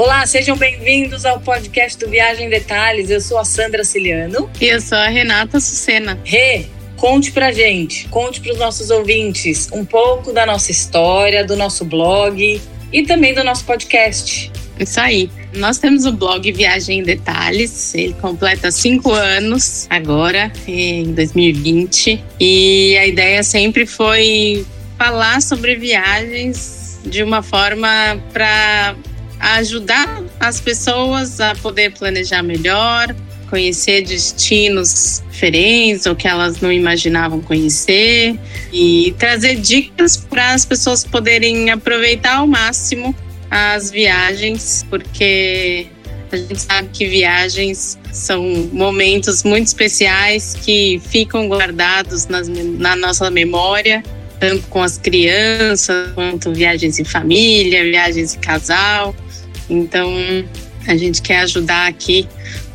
Olá, 0.00 0.26
sejam 0.26 0.56
bem-vindos 0.56 1.26
ao 1.26 1.38
podcast 1.40 1.98
do 1.98 2.08
Viagem 2.08 2.46
em 2.46 2.48
Detalhes. 2.48 3.10
Eu 3.10 3.20
sou 3.20 3.36
a 3.36 3.44
Sandra 3.44 3.84
Ciliano. 3.84 4.48
E 4.58 4.64
eu 4.64 4.80
sou 4.80 4.96
a 4.96 5.08
Renata 5.08 5.60
Sucena. 5.60 6.18
Rê, 6.24 6.64
conte 6.96 7.30
pra 7.30 7.52
gente, 7.52 8.08
conte 8.08 8.40
para 8.40 8.50
os 8.50 8.58
nossos 8.58 8.88
ouvintes 8.88 9.68
um 9.70 9.84
pouco 9.84 10.32
da 10.32 10.46
nossa 10.46 10.70
história, 10.70 11.44
do 11.44 11.54
nosso 11.54 11.84
blog 11.84 12.58
e 12.90 13.02
também 13.02 13.34
do 13.34 13.44
nosso 13.44 13.62
podcast. 13.66 14.50
Isso 14.78 14.98
aí. 14.98 15.30
Nós 15.54 15.76
temos 15.76 16.06
o 16.06 16.12
blog 16.12 16.50
Viagem 16.50 17.00
em 17.00 17.02
Detalhes. 17.02 17.94
Ele 17.94 18.14
completa 18.14 18.70
cinco 18.70 19.12
anos 19.12 19.86
agora, 19.90 20.50
em 20.66 21.12
2020. 21.12 22.24
E 22.40 22.96
a 22.96 23.06
ideia 23.06 23.42
sempre 23.42 23.84
foi 23.84 24.64
falar 24.96 25.42
sobre 25.42 25.76
viagens 25.76 26.98
de 27.04 27.22
uma 27.22 27.42
forma 27.42 28.18
para 28.32 28.94
ajudar 29.40 30.22
as 30.38 30.60
pessoas 30.60 31.40
a 31.40 31.54
poder 31.54 31.92
planejar 31.92 32.42
melhor, 32.42 33.14
conhecer 33.48 34.02
destinos 34.02 35.22
diferentes 35.30 36.06
ou 36.06 36.14
que 36.14 36.28
elas 36.28 36.60
não 36.60 36.70
imaginavam 36.70 37.40
conhecer 37.40 38.38
e 38.72 39.14
trazer 39.18 39.56
dicas 39.56 40.16
para 40.16 40.52
as 40.52 40.64
pessoas 40.64 41.02
poderem 41.02 41.70
aproveitar 41.70 42.36
ao 42.36 42.46
máximo 42.46 43.14
as 43.50 43.90
viagens, 43.90 44.86
porque 44.88 45.88
a 46.30 46.36
gente 46.36 46.62
sabe 46.62 46.88
que 46.92 47.06
viagens 47.06 47.98
são 48.12 48.42
momentos 48.72 49.42
muito 49.42 49.66
especiais 49.66 50.54
que 50.54 51.02
ficam 51.10 51.48
guardados 51.48 52.28
nas, 52.28 52.46
na 52.46 52.94
nossa 52.94 53.28
memória, 53.30 54.04
tanto 54.38 54.62
com 54.68 54.80
as 54.80 54.96
crianças, 54.96 56.12
quanto 56.14 56.52
viagens 56.52 57.00
em 57.00 57.04
família, 57.04 57.82
viagens 57.82 58.36
em 58.36 58.38
casal. 58.38 59.14
Então, 59.70 60.12
a 60.86 60.96
gente 60.96 61.22
quer 61.22 61.40
ajudar 61.40 61.86
aqui 61.86 62.26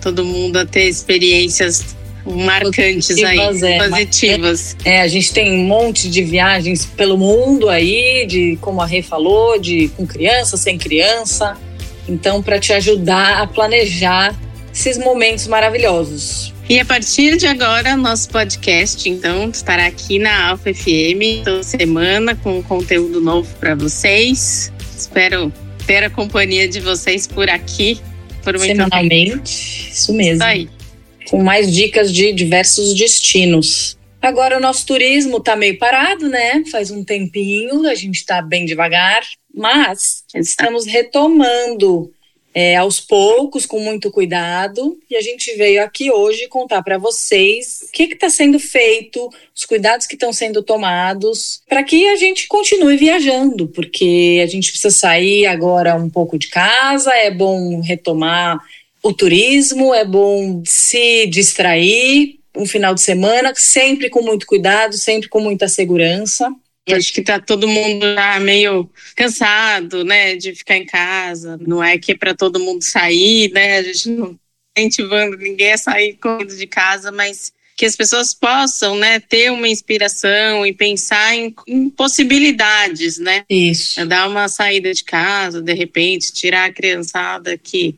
todo 0.02 0.24
mundo 0.24 0.58
a 0.58 0.66
ter 0.66 0.88
experiências 0.88 1.96
marcantes 2.26 3.08
positivas, 3.08 3.64
aí, 3.64 3.74
é, 3.74 3.90
positivas. 3.90 4.78
É, 4.84 4.96
é, 4.96 5.02
a 5.02 5.08
gente 5.08 5.32
tem 5.32 5.52
um 5.52 5.64
monte 5.66 6.10
de 6.10 6.24
viagens 6.24 6.86
pelo 6.86 7.18
mundo 7.18 7.70
aí, 7.70 8.26
de 8.28 8.58
como 8.62 8.82
a 8.82 8.86
Rê 8.86 9.02
falou, 9.02 9.60
de 9.60 9.90
com 9.90 10.08
criança, 10.08 10.58
sem 10.58 10.78
criança. 10.78 11.58
Então, 12.08 12.42
para 12.42 12.60
te 12.60 12.74
ajudar 12.74 13.42
a 13.42 13.48
planejar 13.48 14.36
esses 14.74 14.98
momentos 14.98 15.48
maravilhosos. 15.48 16.54
E 16.68 16.80
a 16.80 16.86
partir 16.86 17.38
de 17.38 17.46
agora, 17.46 17.96
nosso 17.96 18.30
podcast, 18.30 19.08
então, 19.08 19.50
estará 19.50 19.86
aqui 19.86 20.18
na 20.18 20.50
Alfa 20.50 20.74
FM 20.74 21.44
toda 21.44 21.64
semana 21.64 22.36
com 22.36 22.62
conteúdo 22.64 23.22
novo 23.22 23.48
para 23.60 23.76
vocês. 23.76 24.72
Espero 24.98 25.54
ter 25.86 26.04
a 26.04 26.10
companhia 26.10 26.68
de 26.68 26.80
vocês 26.80 27.28
por 27.28 27.50
aqui. 27.50 28.00
Por 28.44 28.60
Semanalmente, 28.60 29.32
tempo. 29.32 29.92
isso 29.92 30.14
mesmo. 30.14 30.36
Isso 30.36 30.44
aí. 30.44 30.70
Com 31.30 31.44
mais 31.44 31.74
dicas 31.74 32.14
de 32.14 32.32
diversos 32.32 32.94
destinos. 32.94 33.98
Agora 34.22 34.58
o 34.58 34.62
nosso 34.62 34.86
turismo 34.86 35.38
está 35.38 35.56
meio 35.56 35.78
parado, 35.78 36.28
né? 36.28 36.64
Faz 36.72 36.92
um 36.92 37.04
tempinho, 37.04 37.88
a 37.88 37.96
gente 37.96 38.16
está 38.16 38.42
bem 38.42 38.66
devagar, 38.66 39.22
mas 39.54 40.24
estamos 40.36 40.86
retomando 40.86 42.12
é, 42.56 42.78
aos 42.78 43.02
poucos, 43.02 43.66
com 43.66 43.82
muito 43.82 44.10
cuidado. 44.10 44.98
E 45.10 45.18
a 45.18 45.22
gente 45.22 45.54
veio 45.58 45.84
aqui 45.84 46.10
hoje 46.10 46.48
contar 46.48 46.82
para 46.82 46.98
vocês 46.98 47.82
o 47.84 47.92
que 47.92 48.04
está 48.04 48.30
sendo 48.30 48.58
feito, 48.58 49.30
os 49.54 49.66
cuidados 49.66 50.08
que 50.08 50.16
estão 50.16 50.32
sendo 50.32 50.64
tomados, 50.64 51.62
para 51.68 51.84
que 51.84 52.08
a 52.08 52.16
gente 52.16 52.48
continue 52.48 52.96
viajando, 52.96 53.68
porque 53.68 54.42
a 54.42 54.48
gente 54.48 54.72
precisa 54.72 54.90
sair 54.90 55.46
agora 55.46 55.96
um 55.96 56.10
pouco 56.10 56.40
de 56.40 56.48
casa, 56.48 57.12
é 57.14 57.30
bom 57.30 57.82
retomar 57.82 58.58
o 59.04 59.12
turismo, 59.12 59.94
é 59.94 60.06
bom 60.06 60.64
se 60.66 61.28
distrair 61.28 62.40
um 62.56 62.66
final 62.66 62.96
de 62.96 63.02
semana, 63.02 63.52
sempre 63.54 64.10
com 64.10 64.22
muito 64.22 64.48
cuidado, 64.48 64.94
sempre 64.94 65.28
com 65.28 65.42
muita 65.42 65.68
segurança. 65.68 66.50
Acho 66.88 67.12
que 67.14 67.22
tá 67.22 67.40
todo 67.40 67.68
mundo 67.68 68.14
já 68.14 68.40
meio 68.40 68.90
cansado, 69.16 70.04
né, 70.04 70.36
de 70.36 70.54
ficar 70.54 70.78
em 70.78 70.86
casa. 70.86 71.58
Não 71.66 71.84
é 71.84 71.98
que 71.98 72.12
é 72.12 72.18
para 72.18 72.36
todo 72.36 72.60
mundo 72.60 72.84
sair, 72.84 73.52
né? 73.52 73.78
A 73.78 73.84
gente 73.84 74.10
não 74.10 74.34
tá 74.34 74.40
incentivando 74.78 75.38
ninguém 75.38 75.74
a 75.74 75.78
sair 75.78 76.14
correndo 76.14 76.56
de 76.56 76.68
casa, 76.68 77.12
mas 77.12 77.52
que 77.76 77.86
as 77.86 77.96
pessoas 77.96 78.34
possam, 78.34 78.96
né, 78.96 79.20
ter 79.20 79.52
uma 79.52 79.68
inspiração 79.68 80.66
e 80.66 80.72
pensar 80.72 81.36
em, 81.36 81.54
em 81.68 81.90
possibilidades, 81.90 83.18
né? 83.18 83.44
Isso. 83.50 84.06
Dar 84.06 84.30
uma 84.30 84.48
saída 84.48 84.94
de 84.94 85.04
casa, 85.04 85.62
de 85.62 85.74
repente, 85.74 86.32
tirar 86.32 86.66
a 86.66 86.74
criançada 86.74 87.58
que 87.58 87.96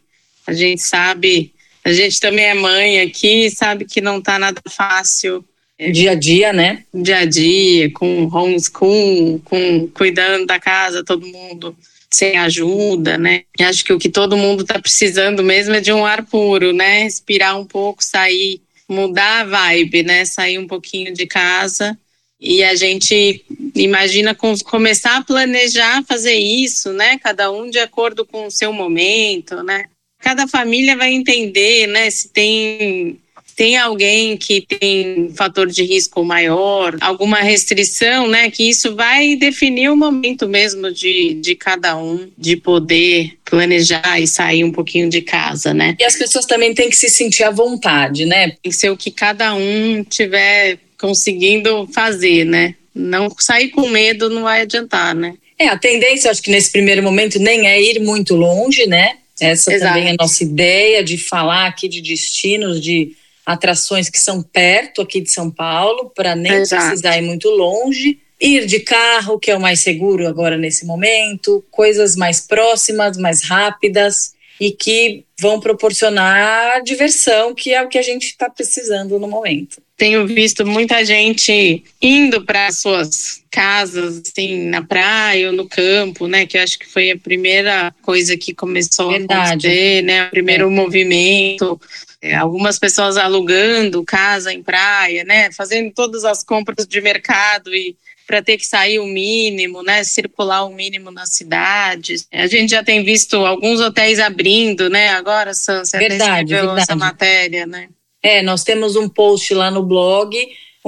a 0.48 0.54
gente 0.54 0.82
sabe, 0.82 1.54
a 1.84 1.92
gente 1.92 2.20
também 2.20 2.46
é 2.46 2.54
mãe 2.54 3.02
aqui, 3.02 3.52
sabe 3.52 3.86
que 3.86 4.02
não 4.02 4.22
tá 4.22 4.40
nada 4.40 4.62
fácil 4.68 5.46
dia 5.80 6.12
a 6.12 6.16
dia, 6.16 6.52
né? 6.52 6.84
Dia 6.94 7.20
a 7.20 7.26
dia, 7.26 7.92
com 7.92 8.28
homeschool, 8.28 9.40
com 9.46 9.88
cuidando 9.94 10.46
da 10.46 10.60
casa, 10.60 11.04
todo 11.04 11.28
mundo 11.28 11.76
sem 12.10 12.38
ajuda, 12.38 13.18
né? 13.18 13.44
Acho 13.60 13.84
que 13.86 13.94
o 13.94 14.00
que 14.00 14.10
todo 14.10 14.38
mundo 14.38 14.62
está 14.62 14.80
precisando 14.80 15.44
mesmo 15.44 15.76
é 15.76 15.82
de 15.82 15.92
um 15.92 16.06
ar 16.06 16.26
puro, 16.26 16.74
né? 16.74 17.04
Respirar 17.04 17.60
um 17.60 17.66
pouco, 17.66 18.04
sair, 18.04 18.62
mudar 18.90 19.42
a 19.42 19.44
vibe, 19.44 20.04
né? 20.04 20.26
Sair 20.26 20.58
um 20.58 20.68
pouquinho 20.68 21.14
de 21.14 21.28
casa. 21.28 21.98
E 22.40 22.64
a 22.64 22.76
gente 22.76 23.44
imagina 23.76 24.36
começar 24.36 25.18
a 25.18 25.24
planejar 25.24 26.04
fazer 26.06 26.36
isso, 26.36 26.94
né? 26.94 27.18
Cada 27.20 27.52
um 27.52 27.70
de 27.70 27.80
acordo 27.80 28.26
com 28.26 28.48
o 28.48 28.52
seu 28.52 28.72
momento, 28.72 29.62
né? 29.64 29.86
Cada 30.20 30.48
família 30.48 30.96
vai 30.96 31.14
entender, 31.14 31.88
né? 31.88 32.10
Se 32.10 32.30
tem 32.30 33.20
tem 33.58 33.76
alguém 33.76 34.38
que 34.38 34.62
tem 34.62 35.32
fator 35.36 35.66
de 35.66 35.84
risco 35.84 36.24
maior, 36.24 36.96
alguma 37.02 37.38
restrição, 37.38 38.28
né? 38.28 38.52
Que 38.52 38.70
isso 38.70 38.96
vai 38.96 39.36
definir 39.36 39.90
o 39.90 39.98
momento 39.98 40.48
mesmo 40.48 40.92
de, 40.92 41.34
de 41.34 41.56
cada 41.56 41.98
um 41.98 42.30
de 42.38 42.56
poder 42.56 43.34
planejar 43.44 44.20
e 44.22 44.28
sair 44.28 44.64
um 44.64 44.72
pouquinho 44.72 45.10
de 45.10 45.24
casa, 45.24 45.74
né? 45.74 45.96
E 46.00 46.04
as 46.04 46.16
pessoas 46.16 46.46
também 46.46 46.72
têm 46.76 46.88
que 46.88 46.96
se 46.96 47.10
sentir 47.10 47.46
à 47.46 47.50
vontade, 47.50 48.28
né? 48.28 48.50
Tem 48.50 48.72
que 48.72 48.74
ser 48.74 48.92
o 48.92 48.98
que 48.98 49.10
cada 49.10 49.56
um 49.56 50.04
tiver 50.04 50.78
conseguindo 51.02 51.90
fazer, 51.92 52.46
né? 52.46 52.76
Não 52.94 53.28
sair 53.40 53.70
com 53.70 53.90
medo 53.90 54.30
não 54.30 54.44
vai 54.44 54.62
adiantar, 54.62 55.16
né? 55.16 55.34
É, 55.58 55.68
a 55.68 55.78
tendência, 55.80 56.30
acho 56.30 56.44
que 56.44 56.52
nesse 56.52 56.72
primeiro 56.72 57.02
momento 57.02 57.40
nem 57.40 57.66
é 57.66 57.82
ir 57.82 58.00
muito 58.02 58.36
longe, 58.36 58.86
né? 58.86 59.16
Essa 59.42 59.74
Exato. 59.74 59.94
também 59.94 60.10
é 60.10 60.12
a 60.12 60.16
nossa 60.20 60.44
ideia 60.44 61.04
de 61.04 61.18
falar 61.18 61.66
aqui 61.66 61.88
de 61.88 62.02
destinos, 62.02 62.80
de 62.80 63.16
atrações 63.48 64.10
que 64.10 64.20
são 64.20 64.44
perto 64.44 65.02
aqui 65.02 65.22
de 65.22 65.32
São 65.32 65.50
Paulo, 65.50 66.12
para 66.14 66.36
nem 66.36 66.52
Exato. 66.52 66.84
precisar 66.84 67.18
ir 67.18 67.22
muito 67.22 67.50
longe. 67.50 68.20
Ir 68.40 68.66
de 68.66 68.82
carro, 68.82 69.40
que 69.40 69.50
é 69.50 69.56
o 69.56 69.60
mais 69.60 69.80
seguro 69.80 70.28
agora 70.28 70.58
nesse 70.58 70.86
momento, 70.86 71.64
coisas 71.72 72.16
mais 72.18 72.42
próximas, 72.42 73.18
mais 73.18 73.42
rápidas 73.44 74.34
e 74.60 74.72
que 74.72 75.24
vão 75.40 75.60
proporcionar 75.60 76.84
diversão, 76.84 77.56
que 77.56 77.74
é 77.74 77.82
o 77.82 77.88
que 77.88 77.98
a 77.98 78.02
gente 78.02 78.26
está 78.26 78.50
precisando 78.50 79.18
no 79.18 79.28
momento. 79.28 79.82
Tenho 79.96 80.28
visto 80.28 80.66
muita 80.66 81.04
gente 81.06 81.84
indo 82.02 82.44
para 82.44 82.72
suas 82.72 83.42
casas, 83.50 84.22
assim, 84.28 84.66
na 84.66 84.84
praia 84.84 85.48
ou 85.48 85.54
no 85.54 85.68
campo, 85.68 86.28
né? 86.28 86.46
Que 86.46 86.58
eu 86.58 86.62
acho 86.62 86.78
que 86.78 86.86
foi 86.86 87.12
a 87.12 87.18
primeira 87.18 87.96
coisa 88.04 88.38
que 88.38 88.54
começou 88.54 89.10
Verdade. 89.10 89.40
a 89.40 89.44
acontecer, 89.46 90.04
né? 90.04 90.28
O 90.28 90.30
primeiro 90.30 90.68
é. 90.68 90.70
movimento 90.70 91.80
é, 92.28 92.36
algumas 92.36 92.78
pessoas 92.78 93.18
alugando 93.18 94.04
casa 94.04 94.54
em 94.54 94.62
praia, 94.62 95.24
né, 95.24 95.52
fazendo 95.52 95.92
todas 95.94 96.26
as 96.26 96.44
compras 96.44 96.88
de 96.88 97.02
mercado 97.02 97.74
e 97.74 97.96
para 98.26 98.42
ter 98.42 98.58
que 98.58 98.66
sair 98.66 99.00
o 99.00 99.08
mínimo, 99.08 99.82
né, 99.82 100.04
circular 100.04 100.66
o 100.66 100.74
mínimo 100.74 101.10
nas 101.10 101.30
cidades. 101.34 102.28
A 102.32 102.46
gente 102.48 102.72
já 102.72 102.84
tem 102.84 103.04
visto 103.04 103.38
alguns 103.46 103.80
hotéis 103.80 104.20
abrindo, 104.20 104.90
né, 104.90 105.10
agora, 105.10 105.54
Sansa, 105.54 105.98
verdade, 105.98 106.54
verdade. 106.54 106.82
essa 106.82 106.96
matéria, 106.96 107.66
né? 107.66 107.88
É, 108.22 108.42
nós 108.42 108.64
temos 108.64 108.96
um 108.98 109.08
post 109.08 109.54
lá 109.54 109.72
no 109.72 109.84
blog 109.84 110.36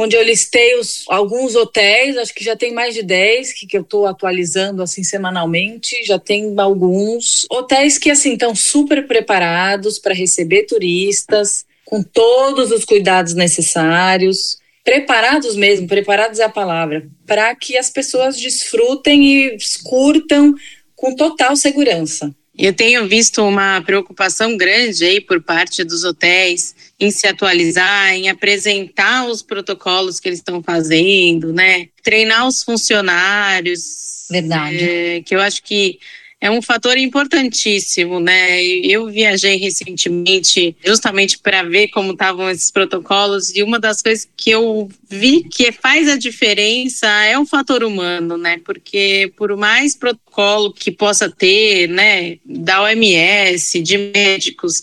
onde 0.01 0.15
eu 0.15 0.23
listei 0.23 0.79
os, 0.79 1.03
alguns 1.09 1.55
hotéis, 1.55 2.15
acho 2.15 2.33
que 2.33 2.41
já 2.41 2.55
tem 2.55 2.73
mais 2.73 2.93
de 2.93 3.03
10 3.03 3.51
que, 3.51 3.67
que 3.67 3.75
eu 3.75 3.81
estou 3.81 4.07
atualizando 4.07 4.81
assim 4.81 5.03
semanalmente, 5.03 6.05
já 6.05 6.17
tem 6.17 6.57
alguns 6.57 7.45
hotéis 7.51 7.97
que 7.97 8.09
assim 8.09 8.31
estão 8.31 8.55
super 8.55 9.05
preparados 9.05 9.99
para 9.99 10.13
receber 10.13 10.63
turistas, 10.63 11.65
com 11.83 12.01
todos 12.01 12.71
os 12.71 12.85
cuidados 12.85 13.33
necessários, 13.33 14.57
preparados 14.85 15.57
mesmo, 15.57 15.85
preparados 15.85 16.39
é 16.39 16.45
a 16.45 16.49
palavra, 16.49 17.05
para 17.27 17.53
que 17.53 17.77
as 17.77 17.89
pessoas 17.89 18.37
desfrutem 18.37 19.25
e 19.25 19.57
curtam 19.83 20.55
com 20.95 21.13
total 21.13 21.57
segurança. 21.57 22.33
Eu 22.57 22.73
tenho 22.73 23.05
visto 23.05 23.41
uma 23.41 23.81
preocupação 23.81 24.55
grande 24.55 25.03
aí 25.03 25.19
por 25.19 25.41
parte 25.41 25.83
dos 25.83 26.05
hotéis 26.05 26.73
em 26.99 27.11
se 27.11 27.25
atualizar, 27.27 28.13
em 28.13 28.29
apresentar 28.29 29.27
os 29.27 29.41
protocolos 29.41 30.19
que 30.19 30.27
eles 30.27 30.39
estão 30.39 30.61
fazendo, 30.61 31.53
né? 31.53 31.87
Treinar 32.03 32.45
os 32.47 32.61
funcionários. 32.63 34.27
Verdade. 34.29 34.77
É, 34.77 35.21
que 35.21 35.33
eu 35.33 35.39
acho 35.39 35.63
que 35.63 35.99
é 36.41 36.49
um 36.49 36.61
fator 36.61 36.97
importantíssimo, 36.97 38.19
né? 38.19 38.63
Eu 38.63 39.07
viajei 39.07 39.57
recentemente 39.57 40.75
justamente 40.85 41.37
para 41.37 41.63
ver 41.63 41.89
como 41.89 42.13
estavam 42.13 42.49
esses 42.49 42.71
protocolos 42.71 43.53
e 43.53 43.61
uma 43.61 43.77
das 43.77 44.01
coisas 44.01 44.27
que 44.37 44.49
eu 44.49 44.89
vi 45.09 45.43
que 45.43 45.71
faz 45.71 46.07
a 46.07 46.17
diferença 46.17 47.07
é 47.25 47.37
o 47.37 47.45
fator 47.45 47.83
humano, 47.83 48.37
né? 48.37 48.57
Porque 48.63 49.33
por 49.35 49.55
mais 49.57 49.95
protocolo 49.95 50.73
que 50.73 50.91
possa 50.91 51.29
ter, 51.29 51.89
né, 51.89 52.37
da 52.45 52.83
OMS, 52.83 53.81
de 53.81 53.97
médicos, 53.97 54.81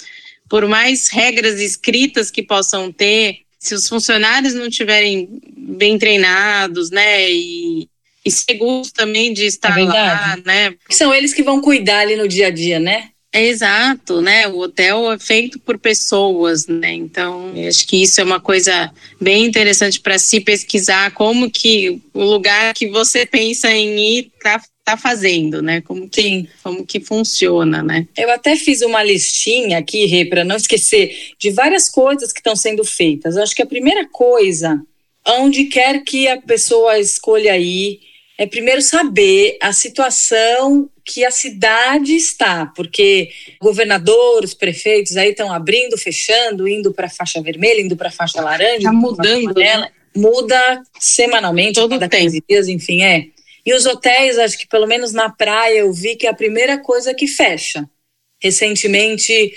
por 0.49 0.67
mais 0.67 1.09
regras 1.11 1.61
escritas 1.61 2.31
que 2.31 2.43
possam 2.43 2.93
ter, 2.93 3.41
se 3.59 3.75
os 3.75 3.89
funcionários 3.89 4.55
não 4.55 4.71
tiverem 4.71 5.29
bem 5.57 5.99
treinados, 5.99 6.91
né, 6.91 7.31
e, 7.31 7.89
e 8.25 8.31
seguros 8.31 8.93
também 8.93 9.33
de 9.33 9.45
estar 9.45 9.79
é 9.79 9.85
lá, 9.85 10.37
né? 10.45 10.75
São 10.91 11.15
eles 11.15 11.35
que 11.35 11.43
vão 11.43 11.61
cuidar 11.61 12.01
ali 12.01 12.17
no 12.17 12.29
dia 12.29 12.49
a 12.49 12.51
dia, 12.51 12.79
né? 12.79 13.11
É 13.33 13.45
exato, 13.45 14.23
né? 14.23 14.49
O 14.49 14.61
hotel 14.61 15.13
é 15.13 15.19
feito 15.19 15.59
por 15.59 15.79
pessoas, 15.79 16.67
né? 16.67 16.95
Então, 16.95 17.53
acho 17.69 17.87
que 17.87 18.03
isso 18.03 18.19
é 18.19 18.25
uma 18.25 18.41
coisa 18.41 18.91
bem 19.21 19.45
interessante 19.45 20.01
para 20.01 20.19
se 20.19 20.41
pesquisar 20.41 21.11
como 21.11 21.51
que 21.51 22.01
o 22.15 22.25
lugar 22.25 22.73
que 22.73 22.89
você 22.89 23.27
pensa 23.27 23.71
em 23.71 23.99
ir 23.99 24.33
está 24.35 24.63
tá 24.87 24.97
fazendo, 24.97 25.61
né? 25.61 25.81
Como 25.81 26.09
que, 26.09 26.23
Sim. 26.23 26.49
como 26.63 26.87
que 26.87 27.01
funciona, 27.01 27.83
né? 27.83 28.07
Eu 28.17 28.31
até 28.31 28.55
fiz 28.55 28.83
uma 28.83 29.03
listinha 29.03 29.79
aqui, 29.79 30.07
Rê, 30.07 30.25
para 30.25 30.45
não 30.45 30.55
esquecer, 30.55 31.33
de 31.37 31.51
várias 31.51 31.89
coisas 31.89 32.33
que 32.33 32.39
estão 32.39 32.55
sendo 32.55 32.85
feitas. 32.85 33.35
Eu 33.35 33.43
acho 33.43 33.55
que 33.55 33.63
a 33.63 33.67
primeira 33.67 34.09
coisa, 34.09 34.81
onde 35.27 35.65
quer 35.65 36.05
que 36.05 36.29
a 36.29 36.41
pessoa 36.41 37.01
escolha 37.01 37.59
ir, 37.59 37.99
é 38.39 38.47
primeiro 38.47 38.81
saber 38.81 39.59
a 39.61 39.73
situação 39.73 40.89
que 41.05 41.25
a 41.25 41.33
cidade 41.33 42.15
está, 42.15 42.67
porque 42.67 43.31
governadores, 43.61 44.55
prefeitos 44.55 45.17
aí 45.17 45.31
estão 45.31 45.53
abrindo, 45.53 45.99
fechando, 45.99 46.69
indo 46.69 46.93
para 46.93 47.07
a 47.07 47.11
faixa 47.11 47.43
vermelha, 47.43 47.81
indo 47.81 47.97
para 47.97 48.09
a 48.09 48.13
faixa 48.13 48.41
laranja, 48.41 48.85
tá 48.85 48.93
mudando, 48.93 49.59
né? 49.59 49.89
muda 50.17 50.83
semanalmente, 51.01 51.75
todo 51.75 51.91
cada 51.91 52.09
15 52.09 52.43
dias, 52.49 52.69
enfim, 52.69 53.03
é. 53.03 53.27
E 53.67 53.75
os 53.75 53.85
hotéis, 53.85 54.39
acho 54.39 54.57
que 54.57 54.69
pelo 54.69 54.87
menos 54.87 55.13
na 55.13 55.29
praia 55.29 55.81
eu 55.81 55.93
vi 55.93 56.15
que 56.15 56.27
é 56.27 56.31
a 56.31 56.35
primeira 56.35 56.79
coisa 56.79 57.13
que 57.13 57.27
fecha. 57.27 57.85
Recentemente, 58.41 59.53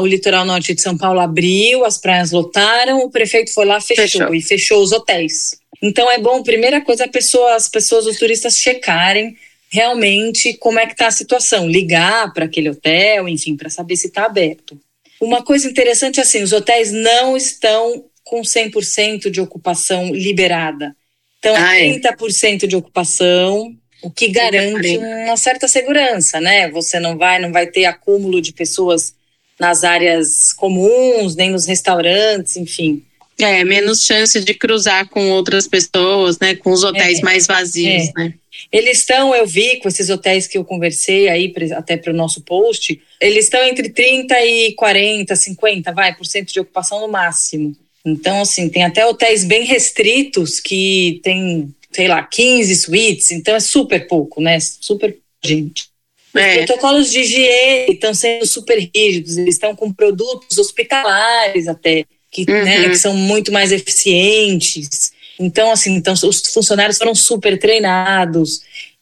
o 0.00 0.06
litoral 0.06 0.46
norte 0.46 0.74
de 0.74 0.80
São 0.80 0.96
Paulo 0.96 1.20
abriu, 1.20 1.84
as 1.84 1.98
praias 1.98 2.32
lotaram, 2.32 3.00
o 3.00 3.10
prefeito 3.10 3.52
foi 3.52 3.66
lá 3.66 3.78
fechou, 3.78 4.04
fechou. 4.04 4.34
e 4.34 4.40
fechou 4.40 4.82
os 4.82 4.92
hotéis. 4.92 5.60
Então 5.82 6.10
é 6.10 6.18
bom, 6.18 6.42
primeira 6.42 6.80
coisa, 6.80 7.06
pessoa, 7.06 7.54
as 7.54 7.68
pessoas, 7.68 8.06
os 8.06 8.18
turistas 8.18 8.56
checarem 8.56 9.36
realmente 9.70 10.54
como 10.54 10.78
é 10.78 10.86
que 10.86 10.92
está 10.92 11.06
a 11.06 11.12
situação, 11.12 11.68
ligar 11.68 12.32
para 12.32 12.46
aquele 12.46 12.70
hotel, 12.70 13.28
enfim, 13.28 13.56
para 13.56 13.70
saber 13.70 13.96
se 13.96 14.08
está 14.08 14.24
aberto. 14.24 14.80
Uma 15.20 15.42
coisa 15.42 15.68
interessante 15.68 16.18
é 16.18 16.22
assim, 16.22 16.42
os 16.42 16.52
hotéis 16.52 16.90
não 16.90 17.36
estão 17.36 18.04
com 18.24 18.40
100% 18.40 19.30
de 19.30 19.40
ocupação 19.40 20.14
liberada. 20.14 20.96
Então, 21.40 21.54
ah, 21.56 21.76
é. 21.76 21.98
30% 21.98 22.66
de 22.66 22.76
ocupação, 22.76 23.74
o 24.02 24.10
que 24.10 24.28
garante 24.28 24.98
uma 24.98 25.36
certa 25.36 25.66
segurança, 25.66 26.40
né? 26.40 26.70
Você 26.70 27.00
não 27.00 27.16
vai, 27.16 27.38
não 27.40 27.50
vai 27.50 27.66
ter 27.66 27.86
acúmulo 27.86 28.40
de 28.40 28.52
pessoas 28.52 29.14
nas 29.58 29.82
áreas 29.82 30.52
comuns, 30.52 31.34
nem 31.34 31.50
nos 31.50 31.66
restaurantes, 31.66 32.56
enfim. 32.56 33.02
É, 33.38 33.64
menos 33.64 34.04
chance 34.04 34.38
de 34.38 34.52
cruzar 34.52 35.08
com 35.08 35.30
outras 35.30 35.66
pessoas, 35.66 36.38
né? 36.38 36.54
Com 36.54 36.72
os 36.72 36.84
hotéis 36.84 37.20
é, 37.20 37.22
mais 37.22 37.46
vazios, 37.46 38.08
é. 38.08 38.12
né? 38.16 38.34
Eles 38.70 38.98
estão, 38.98 39.34
eu 39.34 39.46
vi 39.46 39.78
com 39.78 39.88
esses 39.88 40.10
hotéis 40.10 40.46
que 40.46 40.58
eu 40.58 40.64
conversei 40.64 41.28
aí, 41.28 41.52
até 41.74 41.96
para 41.96 42.12
o 42.12 42.16
nosso 42.16 42.42
post, 42.42 43.00
eles 43.18 43.44
estão 43.46 43.62
entre 43.64 43.88
30 43.88 44.38
e 44.44 44.74
40, 44.74 45.34
50, 45.34 45.92
vai, 45.92 46.14
por 46.14 46.26
cento 46.26 46.52
de 46.52 46.60
ocupação 46.60 47.00
no 47.00 47.08
máximo. 47.08 47.74
Então, 48.04 48.40
assim, 48.40 48.68
tem 48.68 48.82
até 48.82 49.06
hotéis 49.06 49.44
bem 49.44 49.64
restritos 49.64 50.58
que 50.58 51.20
tem, 51.22 51.74
sei 51.92 52.08
lá, 52.08 52.22
15 52.22 52.74
suítes, 52.76 53.30
então 53.30 53.54
é 53.54 53.60
super 53.60 54.06
pouco, 54.06 54.40
né? 54.40 54.58
Super 54.60 55.16
gente. 55.44 55.88
Os 56.34 56.40
é. 56.40 56.64
protocolos 56.64 57.10
de 57.10 57.20
higiene 57.20 57.92
estão 57.92 58.14
sendo 58.14 58.46
super 58.46 58.78
rígidos, 58.94 59.36
eles 59.36 59.56
estão 59.56 59.74
com 59.74 59.92
produtos 59.92 60.58
hospitalares 60.58 61.66
até 61.66 62.04
que, 62.30 62.46
né, 62.46 62.58
uhum. 62.58 62.64
né, 62.64 62.88
que 62.88 62.96
são 62.96 63.14
muito 63.14 63.50
mais 63.50 63.72
eficientes. 63.72 65.12
Então, 65.38 65.72
assim, 65.72 65.94
então, 65.94 66.14
os 66.14 66.42
funcionários 66.52 66.98
foram 66.98 67.14
super 67.14 67.58
treinados, 67.58 68.60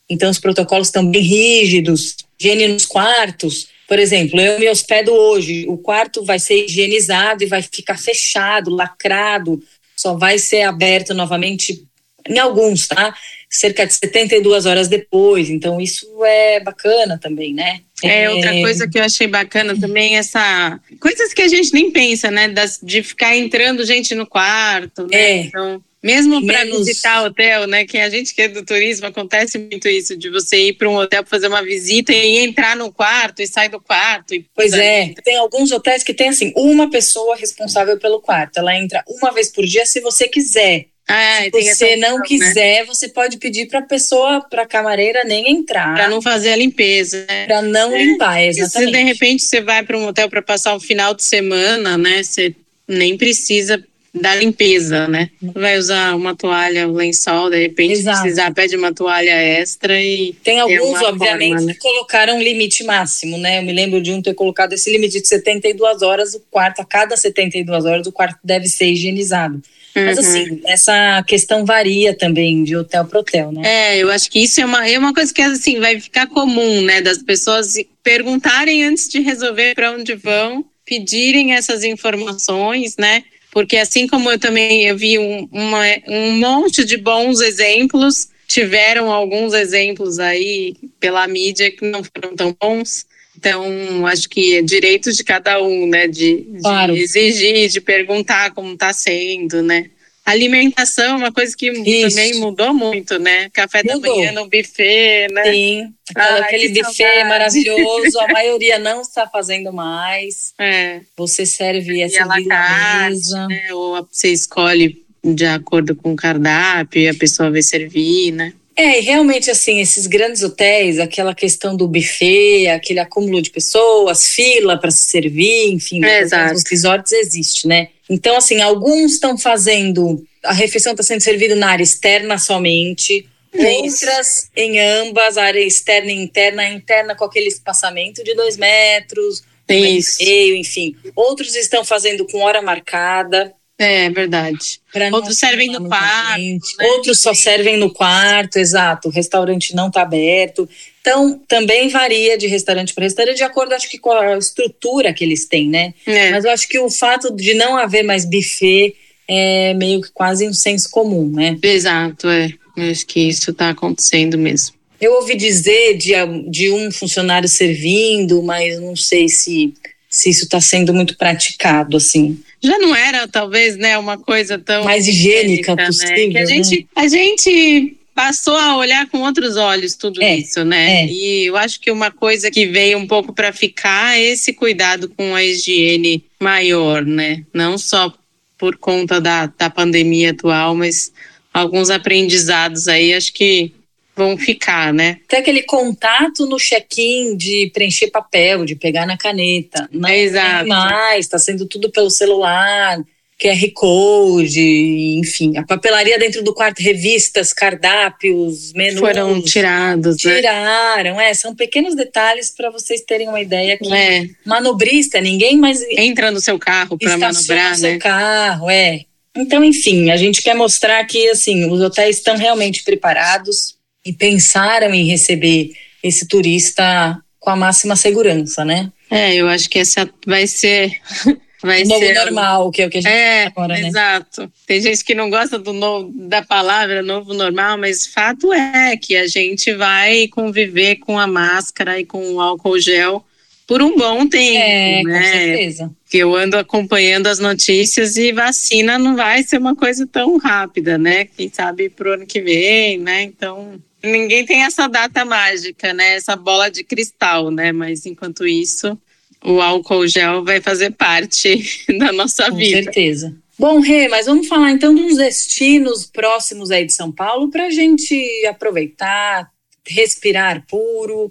então 0.08 0.30
os 0.30 0.38
protocolos 0.38 0.88
estão 0.88 1.08
bem 1.08 1.22
rígidos, 1.22 2.16
higiene 2.40 2.68
nos 2.68 2.86
quartos. 2.86 3.68
Por 3.88 3.98
exemplo, 3.98 4.38
eu 4.38 4.60
me 4.60 4.68
hospedo 4.68 5.12
hoje, 5.12 5.64
o 5.66 5.78
quarto 5.78 6.22
vai 6.22 6.38
ser 6.38 6.66
higienizado 6.66 7.42
e 7.42 7.46
vai 7.46 7.62
ficar 7.62 7.98
fechado, 7.98 8.70
lacrado, 8.70 9.60
só 9.96 10.14
vai 10.14 10.38
ser 10.38 10.62
aberto 10.62 11.14
novamente 11.14 11.84
em 12.28 12.38
alguns, 12.38 12.86
tá? 12.86 13.14
cerca 13.48 13.86
de 13.86 13.94
72 13.94 14.66
horas 14.66 14.88
depois. 14.88 15.48
Então, 15.48 15.80
isso 15.80 16.06
é 16.24 16.60
bacana 16.60 17.18
também, 17.18 17.54
né? 17.54 17.80
É, 18.02 18.24
é, 18.24 18.30
outra 18.30 18.52
coisa 18.60 18.88
que 18.88 18.98
eu 18.98 19.02
achei 19.02 19.26
bacana 19.26 19.78
também, 19.78 20.16
essa. 20.16 20.78
Coisas 21.00 21.32
que 21.32 21.42
a 21.42 21.48
gente 21.48 21.72
nem 21.72 21.90
pensa, 21.90 22.30
né? 22.30 22.48
Das, 22.48 22.78
de 22.82 23.02
ficar 23.02 23.36
entrando 23.36 23.84
gente 23.84 24.14
no 24.14 24.26
quarto, 24.26 25.06
né? 25.06 25.16
É. 25.18 25.36
Então. 25.42 25.82
Mesmo 26.02 26.44
para 26.46 26.64
Menos... 26.64 26.86
visitar 26.86 27.24
hotel, 27.24 27.66
né? 27.66 27.84
Que 27.84 27.98
a 27.98 28.08
gente 28.08 28.34
que 28.34 28.42
é 28.42 28.48
do 28.48 28.64
turismo 28.64 29.06
acontece 29.06 29.58
muito 29.58 29.88
isso 29.88 30.16
de 30.16 30.30
você 30.30 30.68
ir 30.68 30.72
para 30.74 30.88
um 30.88 30.96
hotel 30.96 31.22
para 31.24 31.30
fazer 31.30 31.48
uma 31.48 31.62
visita 31.62 32.12
e 32.12 32.38
entrar 32.38 32.76
no 32.76 32.92
quarto 32.92 33.42
e 33.42 33.46
sair 33.46 33.68
do 33.68 33.80
quarto. 33.80 34.34
E... 34.34 34.46
Pois 34.54 34.72
é, 34.72 35.12
tem 35.24 35.36
alguns 35.36 35.72
hotéis 35.72 36.04
que 36.04 36.14
tem 36.14 36.28
assim 36.28 36.52
uma 36.56 36.88
pessoa 36.88 37.36
responsável 37.36 37.98
pelo 37.98 38.20
quarto. 38.20 38.58
Ela 38.58 38.76
entra 38.76 39.02
uma 39.08 39.32
vez 39.32 39.50
por 39.50 39.64
dia 39.64 39.84
se 39.86 40.00
você 40.00 40.28
quiser. 40.28 40.86
Ah, 41.10 41.44
Se 41.44 41.74
você 41.74 41.96
não 41.96 42.18
né? 42.18 42.24
quiser, 42.26 42.80
né? 42.80 42.84
você 42.84 43.08
pode 43.08 43.38
pedir 43.38 43.66
para 43.66 43.78
a 43.78 43.82
pessoa, 43.82 44.42
para 44.42 44.64
a 44.64 44.66
camareira 44.66 45.24
nem 45.24 45.50
entrar. 45.50 45.94
Para 45.94 46.10
não 46.10 46.20
fazer 46.20 46.50
a 46.50 46.56
limpeza. 46.56 47.24
Né? 47.26 47.46
Para 47.46 47.62
não 47.62 47.96
é. 47.96 48.04
limpar, 48.04 48.42
exatamente. 48.42 48.90
Se 48.90 48.98
de 48.98 49.02
repente 49.04 49.42
você 49.42 49.62
vai 49.62 49.82
para 49.82 49.96
um 49.96 50.06
hotel 50.06 50.28
para 50.28 50.42
passar 50.42 50.76
um 50.76 50.80
final 50.80 51.14
de 51.14 51.22
semana, 51.22 51.96
né? 51.96 52.22
Você 52.22 52.54
nem 52.86 53.16
precisa 53.16 53.82
da 54.20 54.34
limpeza, 54.34 55.08
né? 55.08 55.30
Vai 55.40 55.78
usar 55.78 56.14
uma 56.14 56.34
toalha, 56.34 56.88
um 56.88 56.92
lençol, 56.92 57.50
de 57.50 57.58
repente 57.58 57.94
Exato. 57.94 58.20
precisar, 58.20 58.52
pede 58.52 58.76
uma 58.76 58.92
toalha 58.92 59.30
extra 59.30 60.00
e. 60.00 60.34
Tem 60.44 60.60
alguns, 60.60 61.00
obviamente, 61.02 61.52
forma, 61.52 61.66
né? 61.66 61.72
que 61.74 61.78
colocaram 61.78 62.36
um 62.36 62.42
limite 62.42 62.84
máximo, 62.84 63.38
né? 63.38 63.58
Eu 63.58 63.62
me 63.62 63.72
lembro 63.72 64.00
de 64.00 64.12
um 64.12 64.20
ter 64.20 64.34
colocado 64.34 64.72
esse 64.72 64.90
limite 64.90 65.20
de 65.20 65.28
72 65.28 66.02
horas, 66.02 66.34
o 66.34 66.40
quarto, 66.50 66.80
a 66.80 66.84
cada 66.84 67.16
72 67.16 67.84
horas, 67.84 68.06
o 68.06 68.12
quarto 68.12 68.38
deve 68.44 68.68
ser 68.68 68.86
higienizado. 68.86 69.62
Mas 69.94 70.18
uhum. 70.18 70.24
assim, 70.24 70.60
essa 70.66 71.22
questão 71.26 71.64
varia 71.64 72.14
também 72.16 72.62
de 72.62 72.76
hotel 72.76 73.04
para 73.04 73.18
hotel, 73.18 73.52
né? 73.52 73.62
É, 73.64 73.98
eu 73.98 74.10
acho 74.10 74.30
que 74.30 74.40
isso 74.40 74.60
é 74.60 74.64
uma, 74.64 74.88
é 74.88 74.98
uma 74.98 75.12
coisa 75.12 75.32
que 75.32 75.42
assim 75.42 75.80
vai 75.80 75.98
ficar 76.00 76.26
comum, 76.26 76.82
né? 76.82 77.00
Das 77.00 77.18
pessoas 77.18 77.74
perguntarem 78.02 78.84
antes 78.84 79.08
de 79.08 79.20
resolver 79.20 79.74
para 79.74 79.92
onde 79.92 80.14
vão, 80.14 80.64
pedirem 80.84 81.54
essas 81.54 81.84
informações, 81.84 82.96
né? 82.96 83.24
Porque 83.50 83.76
assim 83.76 84.06
como 84.06 84.30
eu 84.30 84.38
também 84.38 84.84
eu 84.84 84.96
vi 84.96 85.18
um, 85.18 85.48
uma, 85.50 85.82
um 86.06 86.32
monte 86.32 86.84
de 86.84 86.96
bons 86.96 87.40
exemplos, 87.40 88.28
tiveram 88.46 89.12
alguns 89.12 89.52
exemplos 89.54 90.18
aí 90.18 90.74
pela 91.00 91.26
mídia 91.26 91.70
que 91.70 91.84
não 91.84 92.02
foram 92.02 92.34
tão 92.34 92.56
bons. 92.60 93.06
Então, 93.36 94.04
acho 94.06 94.28
que 94.28 94.56
é 94.56 94.62
direito 94.62 95.12
de 95.12 95.22
cada 95.22 95.62
um, 95.62 95.86
né? 95.86 96.08
De, 96.08 96.44
claro. 96.60 96.92
de 96.92 97.00
exigir, 97.00 97.68
de 97.68 97.80
perguntar 97.80 98.52
como 98.52 98.72
está 98.72 98.92
sendo, 98.92 99.62
né? 99.62 99.90
Alimentação 100.28 101.04
é 101.04 101.16
uma 101.16 101.32
coisa 101.32 101.56
que 101.56 101.70
Isso. 101.70 102.16
também 102.16 102.40
mudou 102.40 102.74
muito, 102.74 103.18
né? 103.18 103.48
Café 103.50 103.82
mudou. 103.82 104.00
da 104.00 104.08
manhã 104.08 104.32
no 104.32 104.44
buffet, 104.44 105.28
né? 105.32 105.44
Sim, 105.44 105.94
aquele 106.14 106.68
buffet 106.68 107.04
saudade. 107.04 107.28
maravilhoso, 107.28 108.20
a 108.20 108.28
maioria 108.32 108.78
não 108.78 109.00
está 109.00 109.26
fazendo 109.26 109.72
mais. 109.72 110.52
É. 110.58 111.00
Você 111.16 111.46
serve 111.46 112.02
essa 112.02 112.26
mesa. 112.26 113.46
Né? 113.46 113.72
Ou 113.72 114.06
você 114.10 114.28
escolhe 114.28 115.02
de 115.24 115.46
acordo 115.46 115.96
com 115.96 116.12
o 116.12 116.16
cardápio 116.16 117.00
e 117.00 117.08
a 117.08 117.14
pessoa 117.14 117.50
vai 117.50 117.62
servir, 117.62 118.32
né? 118.32 118.52
É, 118.78 119.00
e 119.00 119.02
realmente, 119.02 119.50
assim, 119.50 119.80
esses 119.80 120.06
grandes 120.06 120.44
hotéis, 120.44 121.00
aquela 121.00 121.34
questão 121.34 121.76
do 121.76 121.88
buffet, 121.88 122.68
aquele 122.68 123.00
acúmulo 123.00 123.42
de 123.42 123.50
pessoas, 123.50 124.28
fila 124.28 124.78
para 124.78 124.92
se 124.92 125.06
servir, 125.06 125.72
enfim, 125.72 126.00
é, 126.04 126.22
os 126.52 126.62
resorts 126.64 127.10
existe, 127.10 127.66
né? 127.66 127.88
Então, 128.08 128.36
assim, 128.36 128.60
alguns 128.60 129.14
estão 129.14 129.36
fazendo, 129.36 130.24
a 130.44 130.52
refeição 130.52 130.92
está 130.92 131.02
sendo 131.02 131.20
servida 131.20 131.56
na 131.56 131.70
área 131.70 131.82
externa 131.82 132.38
somente, 132.38 133.28
outras 133.52 134.48
em 134.54 134.78
ambas, 134.78 135.36
área 135.36 135.58
externa 135.58 136.12
e 136.12 136.22
interna, 136.22 136.62
a 136.62 136.70
interna 136.70 137.16
com 137.16 137.24
aquele 137.24 137.48
espaçamento 137.48 138.22
de 138.22 138.32
dois 138.36 138.56
metros, 138.56 139.42
Isso. 139.68 140.22
meio, 140.22 140.54
enfim. 140.54 140.94
Outros 141.16 141.56
estão 141.56 141.84
fazendo 141.84 142.24
com 142.28 142.42
hora 142.42 142.62
marcada, 142.62 143.52
É 143.78 144.10
verdade. 144.10 144.80
Outros 145.12 145.38
servem 145.38 145.70
no 145.70 145.88
quarto. 145.88 146.40
Né? 146.40 146.58
Outros 146.80 147.20
só 147.20 147.32
servem 147.32 147.76
no 147.76 147.92
quarto, 147.92 148.56
exato. 148.56 149.08
O 149.08 149.12
restaurante 149.12 149.72
não 149.72 149.86
está 149.86 150.02
aberto. 150.02 150.68
Então, 151.00 151.40
também 151.46 151.88
varia 151.88 152.36
de 152.36 152.48
restaurante 152.48 152.92
para 152.92 153.04
restaurante, 153.04 153.36
de 153.36 153.44
acordo, 153.44 153.72
acho 153.74 153.88
que 153.88 153.98
com 153.98 154.10
a 154.10 154.36
estrutura 154.36 155.12
que 155.12 155.22
eles 155.22 155.46
têm, 155.46 155.68
né? 155.68 155.94
É. 156.04 156.32
Mas 156.32 156.44
eu 156.44 156.50
acho 156.50 156.68
que 156.68 156.78
o 156.80 156.90
fato 156.90 157.34
de 157.34 157.54
não 157.54 157.76
haver 157.76 158.02
mais 158.02 158.24
buffet 158.24 158.96
é 159.28 159.72
meio 159.74 160.02
que 160.02 160.10
quase 160.10 160.46
um 160.48 160.52
senso 160.52 160.90
comum, 160.90 161.30
né? 161.30 161.56
Exato, 161.62 162.28
é. 162.28 162.50
Eu 162.76 162.90
acho 162.90 163.06
que 163.06 163.20
isso 163.20 163.52
está 163.52 163.70
acontecendo 163.70 164.36
mesmo. 164.36 164.76
Eu 165.00 165.12
ouvi 165.14 165.36
dizer 165.36 165.96
de, 165.96 166.12
de 166.50 166.70
um 166.72 166.90
funcionário 166.90 167.48
servindo, 167.48 168.42
mas 168.42 168.80
não 168.80 168.96
sei 168.96 169.28
se, 169.28 169.72
se 170.10 170.30
isso 170.30 170.44
está 170.44 170.60
sendo 170.60 170.92
muito 170.92 171.16
praticado, 171.16 171.96
assim 171.96 172.42
já 172.62 172.78
não 172.78 172.94
era 172.94 173.26
talvez 173.28 173.76
né 173.76 173.96
uma 173.98 174.18
coisa 174.18 174.58
tão 174.58 174.84
mais 174.84 175.06
higiênica, 175.06 175.72
higiênica 175.72 175.86
possível 175.86 176.28
né? 176.28 176.32
que 176.32 176.38
a 176.38 176.44
gente 176.46 176.80
né? 176.80 176.86
a 176.94 177.08
gente 177.08 177.96
passou 178.14 178.56
a 178.56 178.76
olhar 178.76 179.08
com 179.08 179.20
outros 179.20 179.56
olhos 179.56 179.94
tudo 179.94 180.22
é, 180.22 180.36
isso 180.36 180.64
né 180.64 181.02
é. 181.02 181.06
e 181.06 181.46
eu 181.46 181.56
acho 181.56 181.80
que 181.80 181.90
uma 181.90 182.10
coisa 182.10 182.50
que 182.50 182.66
veio 182.66 182.98
um 182.98 183.06
pouco 183.06 183.32
para 183.32 183.52
ficar 183.52 184.18
é 184.18 184.22
esse 184.22 184.52
cuidado 184.52 185.08
com 185.08 185.34
a 185.34 185.44
higiene 185.44 186.24
maior 186.40 187.04
né 187.04 187.44
não 187.54 187.78
só 187.78 188.12
por 188.56 188.76
conta 188.76 189.20
da, 189.20 189.46
da 189.46 189.70
pandemia 189.70 190.30
atual 190.30 190.74
mas 190.74 191.12
alguns 191.52 191.90
aprendizados 191.90 192.88
aí 192.88 193.14
acho 193.14 193.32
que 193.32 193.72
vão 194.18 194.36
ficar, 194.36 194.92
né? 194.92 195.18
Tem 195.28 195.38
aquele 195.38 195.62
contato 195.62 196.44
no 196.46 196.58
check-in 196.58 197.36
de 197.36 197.70
preencher 197.72 198.08
papel, 198.08 198.64
de 198.64 198.74
pegar 198.74 199.06
na 199.06 199.16
caneta. 199.16 199.88
Não 199.92 200.08
é 200.08 200.18
exato. 200.18 200.68
mais, 200.68 201.24
está 201.24 201.38
sendo 201.38 201.66
tudo 201.66 201.88
pelo 201.90 202.10
celular, 202.10 202.98
QR 203.40 203.70
Code, 203.72 205.18
enfim. 205.20 205.56
A 205.56 205.64
papelaria 205.64 206.18
dentro 206.18 206.42
do 206.42 206.52
quarto, 206.52 206.80
revistas, 206.80 207.52
cardápios, 207.52 208.72
menus. 208.72 208.98
Foram 208.98 209.40
tirados, 209.40 210.22
né? 210.24 210.34
Tiraram, 210.34 211.16
né? 211.16 211.30
é. 211.30 211.34
São 211.34 211.54
pequenos 211.54 211.94
detalhes 211.94 212.50
para 212.50 212.70
vocês 212.70 213.02
terem 213.02 213.28
uma 213.28 213.40
ideia 213.40 213.78
que 213.78 213.92
é. 213.94 214.26
manobrista, 214.44 215.20
ninguém 215.20 215.56
mais... 215.56 215.80
Entra 215.92 216.32
no 216.32 216.40
seu 216.40 216.58
carro 216.58 216.98
para 216.98 217.16
manobrar, 217.16 217.76
no 217.76 217.82
né? 217.82 217.90
seu 217.92 217.98
carro, 218.00 218.68
é. 218.68 219.02
Então, 219.36 219.62
enfim, 219.62 220.10
a 220.10 220.16
gente 220.16 220.42
quer 220.42 220.54
mostrar 220.54 221.04
que, 221.04 221.28
assim, 221.28 221.70
os 221.70 221.80
hotéis 221.80 222.16
estão 222.16 222.36
realmente 222.36 222.82
preparados 222.82 223.77
e 224.08 224.12
pensaram 224.14 224.94
em 224.94 225.04
receber 225.04 225.70
esse 226.02 226.26
turista 226.26 227.20
com 227.38 227.50
a 227.50 227.56
máxima 227.56 227.94
segurança, 227.94 228.64
né? 228.64 228.90
É, 229.10 229.34
eu 229.34 229.46
acho 229.46 229.68
que 229.68 229.78
essa 229.78 230.08
vai 230.26 230.46
ser 230.46 230.92
vai 231.62 231.82
o 231.82 231.88
novo 231.88 232.00
ser 232.00 232.14
normal, 232.14 232.70
que 232.70 232.80
é 232.80 232.86
o 232.86 232.90
que 232.90 232.98
a 232.98 233.00
gente 233.02 233.12
é, 233.12 233.46
agora, 233.46 233.74
né? 233.74 233.88
Exato. 233.88 234.50
Tem 234.66 234.80
gente 234.80 235.04
que 235.04 235.14
não 235.14 235.28
gosta 235.28 235.58
do 235.58 235.74
novo, 235.74 236.10
da 236.14 236.42
palavra 236.42 237.02
novo 237.02 237.34
normal, 237.34 237.76
mas 237.76 238.06
fato 238.06 238.50
é 238.50 238.96
que 238.96 239.14
a 239.14 239.26
gente 239.26 239.74
vai 239.74 240.26
conviver 240.28 240.96
com 240.96 241.18
a 241.18 241.26
máscara 241.26 242.00
e 242.00 242.06
com 242.06 242.32
o 242.32 242.40
álcool 242.40 242.80
gel 242.80 243.22
por 243.66 243.82
um 243.82 243.94
bom 243.94 244.26
tempo, 244.26 244.58
é, 244.58 245.02
né? 245.02 245.20
Com 245.20 245.38
certeza. 245.38 245.90
Que 246.08 246.16
eu 246.16 246.34
ando 246.34 246.56
acompanhando 246.56 247.26
as 247.26 247.38
notícias 247.38 248.16
e 248.16 248.32
vacina 248.32 248.98
não 248.98 249.14
vai 249.14 249.42
ser 249.42 249.58
uma 249.58 249.76
coisa 249.76 250.06
tão 250.06 250.38
rápida, 250.38 250.96
né? 250.96 251.26
Quem 251.26 251.50
sabe 251.52 251.90
pro 251.90 252.14
ano 252.14 252.24
que 252.24 252.40
vem, 252.40 252.96
né? 252.96 253.20
Então, 253.24 253.78
ninguém 254.02 254.44
tem 254.44 254.64
essa 254.64 254.88
data 254.88 255.24
mágica, 255.24 255.92
né? 255.92 256.14
Essa 256.14 256.36
bola 256.36 256.70
de 256.70 256.84
cristal, 256.84 257.50
né? 257.50 257.72
Mas 257.72 258.06
enquanto 258.06 258.46
isso, 258.46 258.98
o 259.44 259.60
álcool 259.60 260.06
gel 260.06 260.44
vai 260.44 260.60
fazer 260.60 260.92
parte 260.92 261.62
da 261.98 262.12
nossa 262.12 262.50
Com 262.50 262.56
vida. 262.56 262.78
Com 262.78 262.84
certeza. 262.84 263.36
Bom, 263.58 263.80
Rê, 263.80 264.06
mas 264.06 264.26
vamos 264.26 264.46
falar 264.46 264.70
então 264.70 264.94
de 264.94 265.02
uns 265.02 265.16
destinos 265.16 266.06
próximos 266.06 266.70
aí 266.70 266.84
de 266.84 266.92
São 266.92 267.10
Paulo 267.10 267.50
para 267.50 267.66
a 267.66 267.70
gente 267.70 268.46
aproveitar, 268.46 269.50
respirar 269.84 270.64
puro 270.68 271.28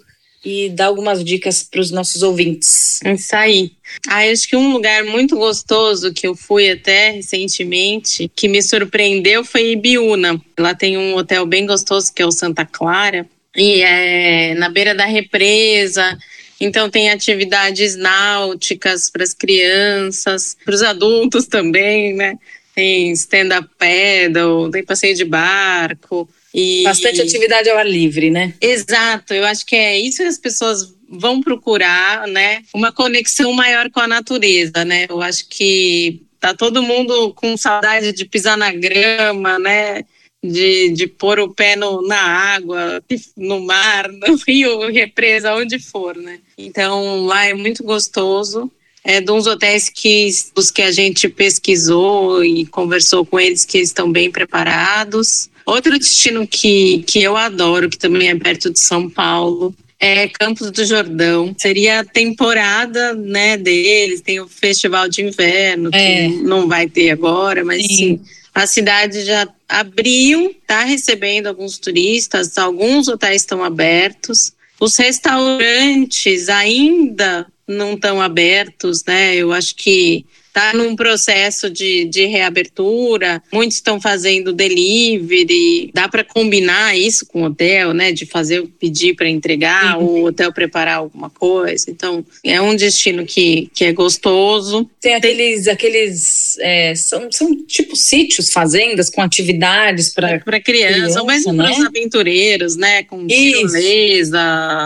e 0.48 0.70
dar 0.70 0.86
algumas 0.86 1.26
dicas 1.26 1.62
para 1.62 1.82
os 1.82 1.92
nossos 1.92 2.24
ouvintes. 2.24 3.02
Isso 3.04 3.36
aí. 3.36 3.74
Ah, 4.08 4.24
acho 4.32 4.48
que 4.48 4.56
um 4.56 4.72
lugar 4.72 5.04
muito 5.04 5.36
gostoso 5.36 6.14
que 6.14 6.26
eu 6.26 6.36
fui 6.36 6.72
até 6.72 7.12
recentemente, 7.12 8.32
que 8.34 8.48
me 8.48 8.62
surpreendeu, 8.62 9.44
foi 9.44 9.72
Ibiúna. 9.72 10.42
Lá 10.58 10.74
tem 10.74 10.98
um 10.98 11.18
hotel 11.18 11.46
bem 11.46 11.66
gostoso 11.66 12.14
que 12.14 12.22
é 12.22 12.26
o 12.26 12.32
Santa 12.32 12.66
Clara. 12.66 13.28
E 13.58 13.82
é 13.82 14.54
na 14.54 14.70
beira 14.70 14.96
da 14.96 15.06
represa. 15.06 16.18
Então 16.62 16.90
tem 16.90 17.10
atividades 17.10 17.98
náuticas 17.98 19.10
para 19.10 19.24
as 19.24 19.34
crianças, 19.34 20.56
para 20.64 20.74
os 20.74 20.82
adultos 20.82 21.46
também, 21.46 22.14
né? 22.14 22.36
Tem 22.74 23.12
stand-up 23.12 23.68
paddle, 23.78 24.72
tem 24.72 24.86
passeio 24.86 25.14
de 25.14 25.26
barco. 25.26 26.30
E... 26.58 26.82
Bastante 26.84 27.22
atividade 27.22 27.70
ao 27.70 27.78
ar 27.78 27.88
livre, 27.88 28.32
né? 28.32 28.52
Exato, 28.60 29.32
eu 29.32 29.46
acho 29.46 29.64
que 29.64 29.76
é 29.76 30.00
isso 30.00 30.24
que 30.24 30.28
as 30.28 30.40
pessoas 30.40 30.92
vão 31.08 31.40
procurar, 31.40 32.28
né? 32.28 32.64
Uma 32.74 32.92
conexão 32.92 33.54
maior 33.54 33.92
com 33.92 34.00
a 34.00 34.08
natureza, 34.08 34.84
né? 34.84 35.06
Eu 35.08 35.22
acho 35.22 35.48
que 35.48 36.20
tá 36.40 36.56
todo 36.56 36.82
mundo 36.82 37.32
com 37.36 37.56
saudade 37.56 38.12
de 38.12 38.26
pisar 38.26 38.58
na 38.58 38.74
grama, 38.74 39.60
né? 39.60 40.04
De, 40.44 40.90
de 40.90 41.06
pôr 41.06 41.40
o 41.40 41.54
pé 41.54 41.76
no, 41.76 42.02
na 42.08 42.20
água, 42.20 43.04
no 43.36 43.62
mar, 43.62 44.10
no 44.28 44.36
rio, 44.48 44.92
represa, 44.92 45.54
onde 45.54 45.78
for, 45.78 46.16
né? 46.18 46.40
Então 46.58 47.24
lá 47.28 47.46
é 47.46 47.54
muito 47.54 47.84
gostoso. 47.84 48.72
É 49.04 49.22
de 49.22 49.32
uns 49.32 49.46
hotéis 49.46 49.90
que 49.90 50.28
os 50.56 50.72
que 50.72 50.82
a 50.82 50.92
gente 50.92 51.30
pesquisou 51.30 52.44
e 52.44 52.66
conversou 52.66 53.24
com 53.24 53.40
eles 53.40 53.64
que 53.64 53.78
estão 53.78 54.12
bem 54.12 54.32
preparados. 54.32 55.50
Outro 55.68 56.00
destino 56.00 56.48
que, 56.48 57.04
que 57.06 57.22
eu 57.22 57.36
adoro, 57.36 57.90
que 57.90 57.98
também 57.98 58.30
é 58.30 58.36
perto 58.36 58.72
de 58.72 58.80
São 58.80 59.10
Paulo, 59.10 59.76
é 60.00 60.30
Campos 60.30 60.72
do 60.72 60.86
Jordão. 60.86 61.54
Seria 61.58 62.00
a 62.00 62.06
temporada 62.06 63.14
né, 63.14 63.58
deles, 63.58 64.22
tem 64.22 64.40
o 64.40 64.48
festival 64.48 65.10
de 65.10 65.24
inverno, 65.24 65.90
é. 65.92 66.30
que 66.30 66.36
não 66.38 66.70
vai 66.70 66.88
ter 66.88 67.10
agora, 67.10 67.66
mas 67.66 67.82
sim. 67.82 67.88
sim 67.88 68.22
a 68.56 68.66
cidade 68.66 69.26
já 69.26 69.46
abriu, 69.68 70.50
está 70.50 70.86
recebendo 70.86 71.48
alguns 71.48 71.78
turistas, 71.78 72.58
alguns 72.58 73.10
hotéis 73.10 73.42
estão 73.42 73.62
abertos. 73.62 74.54
Os 74.80 74.96
restaurantes 74.96 76.48
ainda 76.48 77.46
não 77.68 77.94
estão 77.94 78.22
abertos, 78.22 79.04
né? 79.06 79.36
Eu 79.36 79.52
acho 79.52 79.76
que 79.76 80.26
está 80.58 80.74
num 80.74 80.96
processo 80.96 81.70
de, 81.70 82.06
de 82.06 82.26
reabertura, 82.26 83.42
muitos 83.54 83.78
estão 83.78 84.02
fazendo 84.02 84.52
delivery, 84.52 85.92
dá 85.94 86.08
para 86.08 86.24
combinar 86.24 86.98
isso 86.98 87.26
com 87.28 87.44
o 87.44 87.46
hotel, 87.46 87.94
né? 87.94 88.12
De 88.12 88.26
fazer 88.26 88.64
pedir 88.80 89.16
para 89.16 89.30
entregar, 89.30 89.98
uhum. 89.98 90.06
o 90.06 90.26
hotel 90.26 90.52
preparar 90.52 90.98
alguma 90.98 91.30
coisa. 91.30 91.86
Então, 91.90 92.26
é 92.44 92.60
um 92.60 92.76
destino 92.76 93.26
que, 93.26 93.70
que 93.74 93.86
é 93.86 93.94
gostoso. 93.94 94.90
Tem 95.00 95.14
aqueles, 95.14 95.68
aqueles 95.68 96.58
é, 96.60 96.96
são, 96.96 97.32
são 97.32 97.56
tipo 97.66 97.96
sítios, 97.96 98.52
fazendas 98.52 99.10
com 99.10 99.22
atividades 99.22 100.14
para 100.14 100.40
para 100.40 100.60
criança, 100.60 101.24
mas 101.24 101.46
né? 101.46 101.54
para 101.54 101.72
os 101.72 101.86
aventureiros, 101.86 102.76
né? 102.76 103.04
Com 103.04 103.28
tirolesa, 103.28 104.40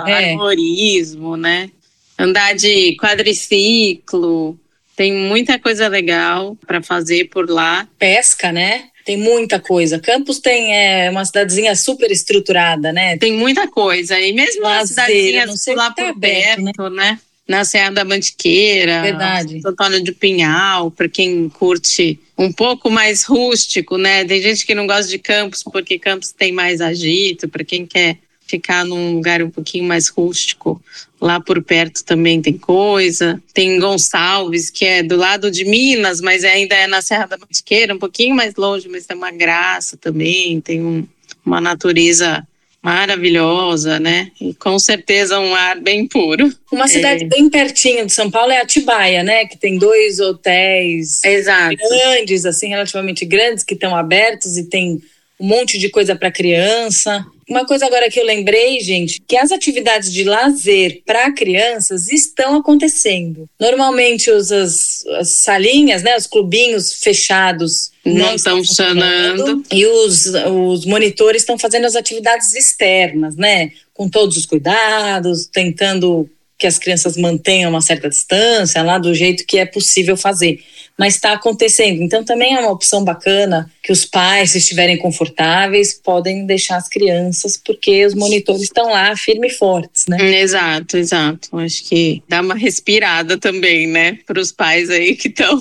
é. 0.08 0.32
arborismo, 0.32 1.38
né? 1.38 1.70
Andar 2.18 2.54
de 2.54 2.96
quadriciclo, 2.98 4.60
tem 5.01 5.12
muita 5.12 5.58
coisa 5.58 5.88
legal 5.88 6.55
para 6.67 6.79
fazer 6.79 7.27
por 7.29 7.50
lá. 7.50 7.88
Pesca, 7.98 8.51
né? 8.51 8.84
Tem 9.03 9.17
muita 9.17 9.60
coisa. 9.60 9.98
Campos 9.98 10.38
tem 10.38 10.75
é, 10.75 11.10
uma 11.10 11.25
cidadezinha 11.25 11.75
super 11.75 12.12
estruturada, 12.12 12.93
né? 12.93 13.17
Tem 13.17 13.34
muita 13.34 13.67
coisa. 13.67 14.20
E 14.20 14.31
mesmo 14.31 14.62
Lazeira, 14.62 15.41
cidadezinha 15.41 15.75
lá 15.75 15.89
tá 15.89 16.03
por 16.03 16.12
aberto, 16.12 16.63
perto, 16.65 16.89
né? 16.91 17.13
né? 17.13 17.20
Na 17.48 17.65
Serra 17.65 17.89
da 17.89 18.05
Mantiqueira, 18.05 19.01
Verdade. 19.01 19.62
Antônio 19.65 20.03
de 20.03 20.12
Pinhal, 20.12 20.91
para 20.91 21.10
quem 21.10 21.50
curte 21.50 22.20
um 22.38 22.53
pouco 22.53 22.91
mais 22.91 23.24
rústico, 23.24 23.98
né? 23.98 24.24
Tem 24.24 24.39
gente 24.39 24.67
que 24.67 24.75
não 24.75 24.86
gosta 24.86 25.10
de 25.10 25.17
Campos 25.17 25.63
porque 25.63 25.98
Campos 25.98 26.31
tem 26.31 26.51
mais 26.51 26.79
agito, 26.79 27.50
para 27.50 27.63
quem 27.63 27.88
quer 27.88 28.20
ficar 28.51 28.86
num 28.86 29.15
lugar 29.15 29.41
um 29.41 29.50
pouquinho 29.50 29.86
mais 29.86 30.08
rústico. 30.10 30.81
Lá 31.20 31.39
por 31.39 31.63
perto 31.63 32.03
também 32.03 32.41
tem 32.41 32.58
coisa. 32.58 33.41
Tem 33.53 33.79
Gonçalves, 33.79 34.70
que 34.70 34.86
é 34.86 35.01
do 35.01 35.15
lado 35.15 35.50
de 35.50 35.65
Minas, 35.65 36.22
mas 36.22 36.43
ainda 36.43 36.75
é 36.75 36.88
na 36.88 37.01
Serra 37.01 37.25
da 37.25 37.38
Mantiqueira, 37.38 37.96
um 37.96 38.00
pouquinho 38.00 38.36
mais 38.36 38.55
longe, 38.55 38.88
mas 38.89 39.05
tem 39.05 39.17
uma 39.17 39.31
graça 39.31 39.98
também. 39.98 40.60
Tem 40.62 40.81
um, 40.84 41.08
uma 41.46 41.62
natureza 41.62 42.46
maravilhosa, 42.81 44.00
né? 44.00 44.31
E 44.41 44.53
com 44.55 44.79
certeza 44.79 45.39
um 45.39 45.53
ar 45.53 45.79
bem 45.79 46.08
puro. 46.08 46.51
Uma 46.72 46.88
cidade 46.88 47.24
é. 47.24 47.27
bem 47.27 47.50
pertinho 47.50 48.05
de 48.08 48.13
São 48.13 48.29
Paulo 48.31 48.51
é 48.51 48.60
Atibaia, 48.60 49.24
né? 49.24 49.46
Que 49.46 49.58
tem 49.58 49.77
dois 49.77 50.20
hotéis 50.20 51.24
Exato. 51.24 51.75
grandes, 51.77 52.46
assim, 52.46 52.70
relativamente 52.70 53.24
grandes, 53.24 53.63
que 53.63 53.75
estão 53.75 53.96
abertos 53.96 54.58
e 54.58 54.63
tem 54.63 55.00
um 55.42 55.48
monte 55.48 55.80
de 55.80 55.90
coisa 55.90 56.16
para 56.16 56.32
criança. 56.32 57.26
Uma 57.50 57.66
coisa 57.66 57.86
agora 57.88 58.10
que 58.10 58.20
eu 58.20 58.24
lembrei, 58.24 58.80
gente, 58.80 59.20
que 59.28 59.36
as 59.36 59.52
atividades 59.52 60.14
de 60.14 60.24
lazer 60.24 61.02
para 61.04 61.34
crianças 61.34 62.10
estão 62.10 62.56
acontecendo. 62.56 63.50
Normalmente 63.60 64.30
os, 64.30 64.52
as, 64.52 65.04
as 65.18 65.42
salinhas, 65.42 66.04
né, 66.04 66.16
os 66.16 66.28
clubinhos 66.28 66.94
fechados 66.94 67.92
não 68.06 68.36
estão 68.36 68.58
funcionando. 68.64 69.64
E 69.72 69.86
os, 69.86 70.28
os 70.28 70.86
monitores 70.86 71.42
estão 71.42 71.58
fazendo 71.58 71.86
as 71.86 71.96
atividades 71.96 72.54
externas, 72.54 73.36
né? 73.36 73.72
Com 73.94 74.08
todos 74.08 74.38
os 74.38 74.46
cuidados, 74.46 75.48
tentando 75.52 76.30
que 76.58 76.68
as 76.68 76.78
crianças 76.78 77.18
mantenham 77.18 77.72
uma 77.72 77.82
certa 77.82 78.08
distância 78.08 78.84
lá 78.84 79.00
do 79.00 79.16
jeito 79.16 79.46
que 79.48 79.58
é 79.58 79.66
possível 79.66 80.16
fazer. 80.16 80.64
Mas 81.01 81.15
está 81.15 81.34
acontecendo. 81.34 82.03
Então 82.03 82.24
também 82.24 82.53
é 82.53 82.60
uma 82.60 82.70
opção 82.70 83.03
bacana 83.03 83.67
que 83.81 83.91
os 83.91 84.05
pais, 84.05 84.51
se 84.51 84.60
estiverem 84.60 85.00
confortáveis, 85.00 85.96
podem 85.96 86.46
deixar 86.46 86.77
as 86.77 86.88
crianças, 86.88 87.58
porque 87.58 88.05
os 88.05 88.13
monitores 88.13 88.62
estão 88.62 88.91
lá 88.91 89.15
firmes 89.15 89.53
e 89.53 89.58
fortes, 89.58 90.05
né? 90.08 90.39
Exato, 90.39 90.98
exato. 90.98 91.58
Acho 91.58 91.84
que 91.86 92.22
dá 92.29 92.41
uma 92.41 92.53
respirada 92.53 93.36
também, 93.36 93.88
né, 93.88 94.20
para 94.27 94.39
os 94.39 94.51
pais 94.51 94.91
aí 94.91 95.15
que 95.15 95.27
estão 95.27 95.60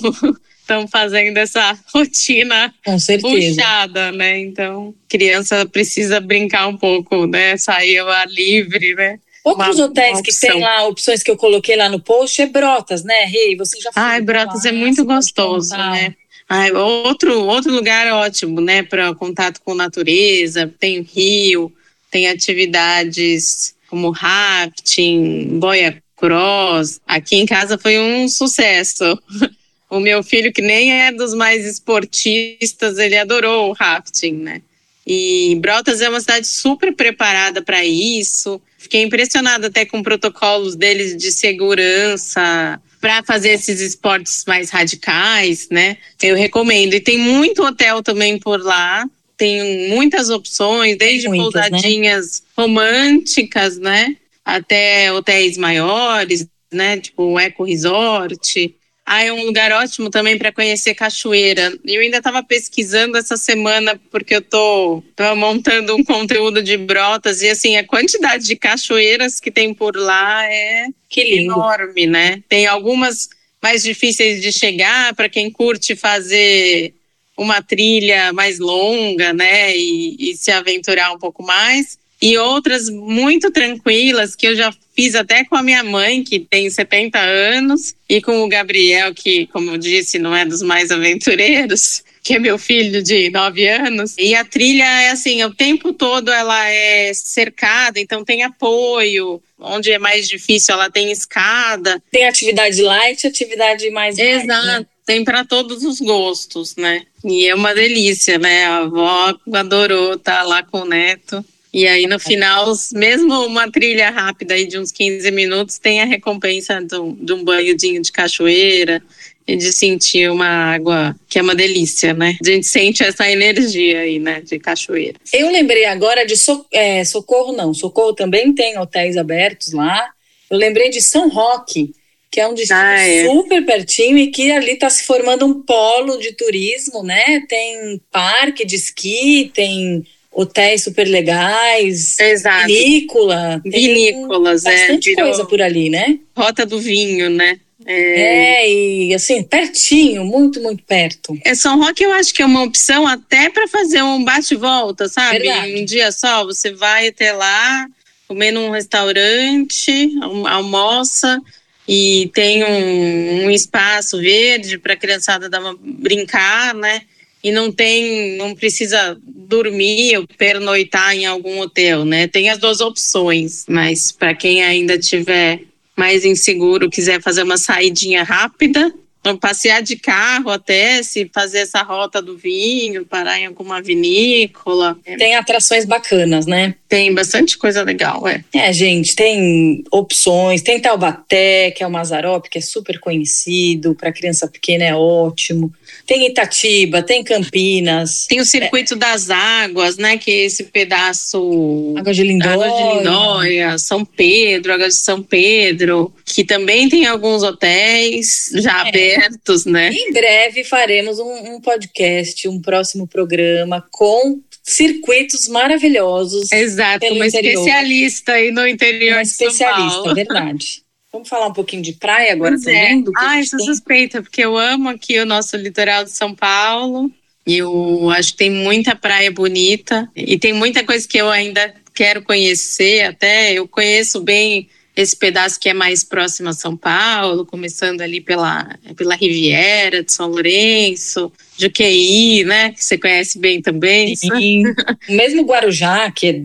estão 0.59 0.85
fazendo 0.93 1.37
essa 1.37 1.75
rotina 1.91 2.71
puxada, 3.19 4.11
né? 4.11 4.37
Então, 4.37 4.93
criança 5.09 5.65
precisa 5.65 6.19
brincar 6.19 6.67
um 6.67 6.77
pouco, 6.77 7.25
né? 7.25 7.57
Sair 7.57 7.97
ao 7.97 8.09
ar 8.09 8.27
livre, 8.27 8.93
né? 8.93 9.17
Outros 9.43 9.77
uma, 9.77 9.85
hotéis 9.85 10.17
uma 10.17 10.23
que 10.23 10.39
tem 10.39 10.59
lá 10.59 10.87
opções 10.87 11.23
que 11.23 11.31
eu 11.31 11.37
coloquei 11.37 11.75
lá 11.75 11.89
no 11.89 11.99
post 11.99 12.41
é 12.41 12.45
Brotas, 12.45 13.03
né, 13.03 13.25
Rei? 13.25 13.55
Você 13.55 13.79
já 13.81 13.91
foi. 13.91 14.03
Ai, 14.03 14.21
Brotas 14.21 14.65
é 14.65 14.71
muito 14.71 15.03
gostoso, 15.03 15.75
né? 15.75 16.15
Ai, 16.47 16.71
outro, 16.73 17.45
outro 17.45 17.73
lugar 17.73 18.07
ótimo, 18.13 18.59
né, 18.61 18.83
para 18.83 19.15
contato 19.15 19.61
com 19.63 19.73
natureza. 19.73 20.71
Tem 20.79 21.01
rio, 21.01 21.73
tem 22.11 22.27
atividades 22.27 23.73
como 23.87 24.11
rafting, 24.11 25.59
boia 25.59 26.01
cross. 26.17 27.01
Aqui 27.07 27.37
em 27.37 27.45
casa 27.45 27.77
foi 27.77 27.99
um 27.99 28.27
sucesso. 28.27 29.17
O 29.89 29.99
meu 29.99 30.23
filho, 30.23 30.53
que 30.53 30.61
nem 30.61 31.01
é 31.01 31.11
dos 31.11 31.33
mais 31.33 31.65
esportistas, 31.65 32.97
ele 32.97 33.17
adorou 33.17 33.69
o 33.69 33.73
rafting, 33.73 34.31
né? 34.35 34.61
E 35.05 35.57
Brotas 35.59 35.99
é 35.99 36.07
uma 36.07 36.21
cidade 36.21 36.47
super 36.47 36.95
preparada 36.95 37.61
para 37.61 37.83
isso. 37.83 38.61
Fiquei 38.81 39.03
impressionada 39.03 39.67
até 39.67 39.85
com 39.85 40.01
protocolos 40.01 40.75
deles 40.75 41.15
de 41.15 41.31
segurança 41.31 42.81
para 42.99 43.21
fazer 43.21 43.49
esses 43.49 43.79
esportes 43.79 44.43
mais 44.47 44.71
radicais, 44.71 45.67
né? 45.69 45.97
Eu 46.19 46.35
recomendo. 46.35 46.95
E 46.95 46.99
tem 46.99 47.19
muito 47.19 47.63
hotel 47.63 48.01
também 48.01 48.39
por 48.39 48.59
lá. 48.59 49.05
Tem 49.37 49.87
muitas 49.89 50.31
opções, 50.31 50.97
desde 50.97 51.27
muitas, 51.27 51.53
né? 51.53 51.69
pousadinhas 51.69 52.41
né? 52.41 52.47
românticas, 52.57 53.77
né? 53.77 54.17
Até 54.43 55.13
hotéis 55.13 55.57
maiores, 55.57 56.47
né? 56.73 56.97
Tipo 56.97 57.33
o 57.33 57.39
Eco 57.39 57.63
Resort. 57.63 58.75
Ah, 59.13 59.25
é 59.25 59.33
um 59.33 59.43
lugar 59.43 59.73
ótimo 59.73 60.09
também 60.09 60.37
para 60.37 60.53
conhecer 60.53 60.95
cachoeira. 60.95 61.77
E 61.83 61.95
eu 61.95 62.01
ainda 62.01 62.19
estava 62.19 62.41
pesquisando 62.41 63.17
essa 63.17 63.35
semana 63.35 63.99
porque 64.09 64.35
eu 64.35 64.41
tô 64.41 65.03
montando 65.35 65.97
um 65.97 66.01
conteúdo 66.01 66.63
de 66.63 66.77
brotas 66.77 67.41
e 67.41 67.49
assim 67.49 67.75
a 67.75 67.85
quantidade 67.85 68.47
de 68.47 68.55
cachoeiras 68.55 69.41
que 69.41 69.51
tem 69.51 69.73
por 69.73 69.97
lá 69.97 70.45
é 70.45 70.85
enorme, 71.17 72.07
né? 72.07 72.41
Tem 72.47 72.65
algumas 72.65 73.27
mais 73.61 73.83
difíceis 73.83 74.41
de 74.41 74.49
chegar 74.49 75.13
para 75.13 75.27
quem 75.27 75.51
curte 75.51 75.93
fazer 75.93 76.93
uma 77.37 77.61
trilha 77.61 78.31
mais 78.31 78.59
longa, 78.59 79.33
né? 79.33 79.75
E, 79.75 80.31
e 80.31 80.37
se 80.37 80.51
aventurar 80.51 81.11
um 81.11 81.19
pouco 81.19 81.43
mais 81.43 81.99
e 82.21 82.37
outras 82.37 82.87
muito 82.87 83.49
tranquilas 83.49 84.35
que 84.35 84.47
eu 84.47 84.55
já 84.55 84.71
fiz 84.95 85.15
até 85.15 85.43
com 85.43 85.55
a 85.55 85.63
minha 85.63 85.83
mãe, 85.83 86.23
que 86.23 86.39
tem 86.39 86.69
70 86.69 87.17
anos, 87.19 87.95
e 88.07 88.21
com 88.21 88.43
o 88.43 88.47
Gabriel, 88.47 89.13
que, 89.13 89.47
como 89.47 89.71
eu 89.71 89.77
disse, 89.77 90.19
não 90.19 90.35
é 90.35 90.45
dos 90.45 90.61
mais 90.61 90.91
aventureiros, 90.91 92.03
que 92.23 92.35
é 92.35 92.39
meu 92.39 92.59
filho 92.59 93.01
de 93.01 93.31
9 93.31 93.67
anos. 93.67 94.15
E 94.19 94.35
a 94.35 94.45
trilha 94.45 94.83
é 94.83 95.09
assim, 95.09 95.43
o 95.43 95.53
tempo 95.53 95.91
todo 95.93 96.31
ela 96.31 96.69
é 96.69 97.11
cercada, 97.15 97.99
então 97.99 98.23
tem 98.23 98.43
apoio. 98.43 99.41
Onde 99.57 99.91
é 99.91 99.99
mais 99.99 100.27
difícil, 100.27 100.73
ela 100.73 100.89
tem 100.89 101.11
escada. 101.11 102.01
Tem 102.11 102.27
atividade 102.27 102.81
light, 102.81 103.27
atividade 103.27 103.89
mais 103.91 104.17
Exato. 104.17 104.47
Light, 104.47 104.79
né? 104.79 104.85
Tem 105.05 105.23
para 105.23 105.43
todos 105.43 105.83
os 105.83 105.99
gostos, 105.99 106.75
né? 106.75 107.03
E 107.23 107.47
é 107.47 107.53
uma 107.55 107.73
delícia, 107.73 108.37
né? 108.37 108.65
A 108.65 108.77
avó 108.77 109.35
adorou 109.53 110.13
estar 110.13 110.39
tá 110.39 110.43
lá 110.43 110.63
com 110.63 110.81
o 110.81 110.85
neto. 110.85 111.43
E 111.73 111.87
aí, 111.87 112.05
no 112.05 112.19
final, 112.19 112.73
mesmo 112.93 113.45
uma 113.45 113.71
trilha 113.71 114.09
rápida 114.09 114.55
aí 114.55 114.65
de 114.65 114.77
uns 114.77 114.91
15 114.91 115.31
minutos, 115.31 115.77
tem 115.77 116.01
a 116.01 116.05
recompensa 116.05 116.81
de 116.81 117.33
um 117.33 117.43
banhodinho 117.43 118.01
de 118.01 118.11
cachoeira 118.11 119.01
e 119.47 119.55
de 119.55 119.71
sentir 119.71 120.29
uma 120.29 120.47
água 120.47 121.15
que 121.29 121.39
é 121.39 121.41
uma 121.41 121.55
delícia, 121.55 122.13
né? 122.13 122.37
A 122.41 122.45
gente 122.45 122.67
sente 122.67 123.03
essa 123.03 123.29
energia 123.29 124.01
aí, 124.01 124.19
né, 124.19 124.41
de 124.41 124.59
cachoeira. 124.59 125.17
Eu 125.33 125.49
lembrei 125.49 125.85
agora 125.85 126.25
de 126.25 126.35
so, 126.35 126.65
é, 126.71 127.03
Socorro, 127.05 127.53
não. 127.53 127.73
Socorro 127.73 128.13
também 128.13 128.53
tem 128.53 128.77
hotéis 128.77 129.15
abertos 129.15 129.71
lá. 129.71 130.09
Eu 130.49 130.57
lembrei 130.57 130.89
de 130.89 131.01
São 131.01 131.29
Roque, 131.29 131.93
que 132.29 132.39
é 132.39 132.47
um 132.47 132.53
destino 132.53 132.79
ah, 132.79 132.99
é. 132.99 133.25
super 133.25 133.65
pertinho 133.65 134.17
e 134.17 134.27
que 134.27 134.51
ali 134.51 134.71
está 134.71 134.89
se 134.89 135.03
formando 135.03 135.45
um 135.45 135.61
polo 135.61 136.17
de 136.17 136.33
turismo, 136.33 137.03
né? 137.03 137.41
Tem 137.47 137.99
parque 138.11 138.65
de 138.65 138.75
esqui, 138.75 139.51
tem 139.53 140.05
hotéis 140.31 140.83
super 140.83 141.07
legais, 141.07 142.17
Exato. 142.19 142.67
vinícola. 142.67 143.61
Vinícolas, 143.65 144.65
é. 144.65 144.71
Bastante 144.71 145.15
coisa 145.15 145.45
por 145.45 145.61
ali, 145.61 145.89
né? 145.89 146.19
Rota 146.35 146.65
do 146.65 146.79
vinho, 146.79 147.29
né? 147.29 147.59
É... 147.85 148.63
é, 148.63 148.71
e 148.71 149.13
assim, 149.13 149.41
pertinho, 149.43 150.23
muito, 150.23 150.61
muito 150.61 150.83
perto. 150.83 151.37
É, 151.43 151.55
São 151.55 151.79
Roque 151.79 152.03
eu 152.03 152.13
acho 152.13 152.33
que 152.33 152.41
é 152.41 152.45
uma 152.45 152.63
opção 152.63 153.07
até 153.07 153.49
para 153.49 153.67
fazer 153.67 154.03
um 154.03 154.23
bate-volta, 154.23 155.07
sabe? 155.07 155.39
Verdade. 155.39 155.81
Um 155.81 155.85
dia 155.85 156.11
só, 156.11 156.45
você 156.45 156.71
vai 156.71 157.07
até 157.07 157.33
lá, 157.33 157.87
comer 158.27 158.51
num 158.51 158.69
restaurante, 158.69 160.11
almoça 160.47 161.39
e 161.87 162.29
tem 162.33 162.63
um, 162.63 163.45
um 163.45 163.51
espaço 163.51 164.19
verde 164.19 164.77
para 164.77 164.93
a 164.93 164.97
criançada 164.97 165.49
dar 165.49 165.59
uma, 165.59 165.75
brincar, 165.81 166.75
né? 166.75 167.01
E 167.43 167.51
não 167.51 167.71
tem, 167.71 168.35
não 168.37 168.53
precisa 168.55 169.17
dormir 169.23 170.17
ou 170.17 170.27
pernoitar 170.37 171.15
em 171.15 171.25
algum 171.25 171.59
hotel, 171.59 172.05
né? 172.05 172.27
Tem 172.27 172.49
as 172.49 172.57
duas 172.57 172.81
opções, 172.81 173.65
mas 173.67 174.11
para 174.11 174.33
quem 174.33 174.63
ainda 174.63 174.97
tiver 174.97 175.61
mais 175.95 176.23
inseguro, 176.23 176.89
quiser 176.89 177.21
fazer 177.21 177.43
uma 177.43 177.57
saidinha 177.57 178.23
rápida, 178.23 178.93
então, 179.21 179.37
passear 179.37 179.83
de 179.83 179.95
carro 179.95 180.49
até, 180.49 181.03
se 181.03 181.29
fazer 181.31 181.59
essa 181.59 181.83
rota 181.83 182.19
do 182.19 182.35
vinho, 182.35 183.05
parar 183.05 183.39
em 183.39 183.45
alguma 183.45 183.79
vinícola. 183.79 184.97
Tem 185.19 185.35
atrações 185.35 185.85
bacanas, 185.85 186.47
né? 186.47 186.73
Tem 186.89 187.13
bastante 187.13 187.55
coisa 187.55 187.83
legal, 187.83 188.27
é. 188.27 188.43
É, 188.51 188.73
gente, 188.73 189.15
tem 189.15 189.83
opções. 189.91 190.63
Tem 190.63 190.81
Taubaté, 190.81 191.69
que 191.69 191.83
é 191.83 191.87
o 191.87 191.91
Mazarop, 191.91 192.47
que 192.49 192.57
é 192.57 192.61
super 192.61 192.99
conhecido, 192.99 193.93
para 193.93 194.11
criança 194.11 194.47
pequena 194.47 194.85
é 194.85 194.95
ótimo. 194.95 195.71
Tem 196.05 196.27
Itatiba, 196.27 197.03
tem 197.03 197.23
Campinas. 197.23 198.25
Tem 198.27 198.39
o 198.39 198.45
Circuito 198.45 198.95
é. 198.95 198.97
das 198.97 199.29
Águas, 199.29 199.97
né? 199.97 200.17
Que 200.17 200.31
é 200.31 200.45
esse 200.45 200.63
pedaço. 200.63 201.93
Água 201.95 202.13
de 202.13 202.23
Lindóia. 202.23 202.53
Água 202.53 202.69
de 202.69 202.97
Lindóia, 202.97 203.77
São 203.77 204.03
Pedro, 204.03 204.73
Água 204.73 204.87
de 204.87 204.95
São 204.95 205.21
Pedro, 205.21 206.11
que 206.25 206.43
também 206.43 206.89
tem 206.89 207.05
alguns 207.05 207.43
hotéis 207.43 208.49
já 208.55 208.87
é. 208.87 208.91
Abertos, 209.15 209.65
né? 209.65 209.91
Em 209.91 210.11
breve 210.11 210.63
faremos 210.63 211.19
um, 211.19 211.55
um 211.55 211.61
podcast, 211.61 212.47
um 212.47 212.61
próximo 212.61 213.07
programa 213.07 213.85
com 213.91 214.39
circuitos 214.63 215.47
maravilhosos. 215.47 216.51
Exato, 216.51 217.05
uma 217.07 217.27
interior. 217.27 217.59
especialista 217.59 218.33
aí 218.33 218.51
no 218.51 218.67
interior 218.67 219.15
uma 219.15 219.23
de 219.23 219.29
São 219.29 219.47
especialista, 219.47 219.97
Paulo. 219.97 220.15
verdade. 220.15 220.83
Vamos 221.11 221.27
falar 221.27 221.47
um 221.47 221.53
pouquinho 221.53 221.81
de 221.81 221.93
praia 221.93 222.31
agora 222.31 222.53
pois 222.53 222.65
é. 222.67 222.89
também? 222.89 223.03
É. 223.05 223.11
ah, 223.17 223.39
eu 223.39 223.45
sou 223.45 223.59
suspeita, 223.59 224.21
porque 224.21 224.41
eu 224.41 224.57
amo 224.57 224.89
aqui 224.89 225.19
o 225.19 225.25
nosso 225.25 225.57
litoral 225.57 226.05
de 226.05 226.11
São 226.11 226.33
Paulo. 226.33 227.11
Eu 227.45 228.09
acho 228.11 228.31
que 228.31 228.37
tem 228.37 228.49
muita 228.51 228.95
praia 228.95 229.31
bonita 229.31 230.09
e 230.15 230.37
tem 230.37 230.53
muita 230.53 230.83
coisa 230.85 231.07
que 231.07 231.17
eu 231.17 231.29
ainda 231.29 231.73
quero 231.93 232.21
conhecer. 232.21 233.01
Até 233.01 233.53
eu 233.53 233.67
conheço 233.67 234.21
bem 234.21 234.69
esse 234.95 235.15
pedaço 235.15 235.59
que 235.59 235.69
é 235.69 235.73
mais 235.73 236.03
próximo 236.03 236.49
a 236.49 236.53
São 236.53 236.75
Paulo, 236.75 237.45
começando 237.45 238.01
ali 238.01 238.19
pela, 238.19 238.77
pela 238.95 239.15
Riviera 239.15 240.03
de 240.03 240.11
São 240.11 240.27
Lourenço, 240.27 241.31
Juqueí, 241.57 242.43
né? 242.43 242.71
Que 242.71 242.83
você 242.83 242.97
conhece 242.97 243.39
bem 243.39 243.61
também. 243.61 244.15
Sim. 244.15 244.63
Mesmo 245.07 245.43
Guarujá, 245.43 246.11
que 246.11 246.27
é 246.27 246.43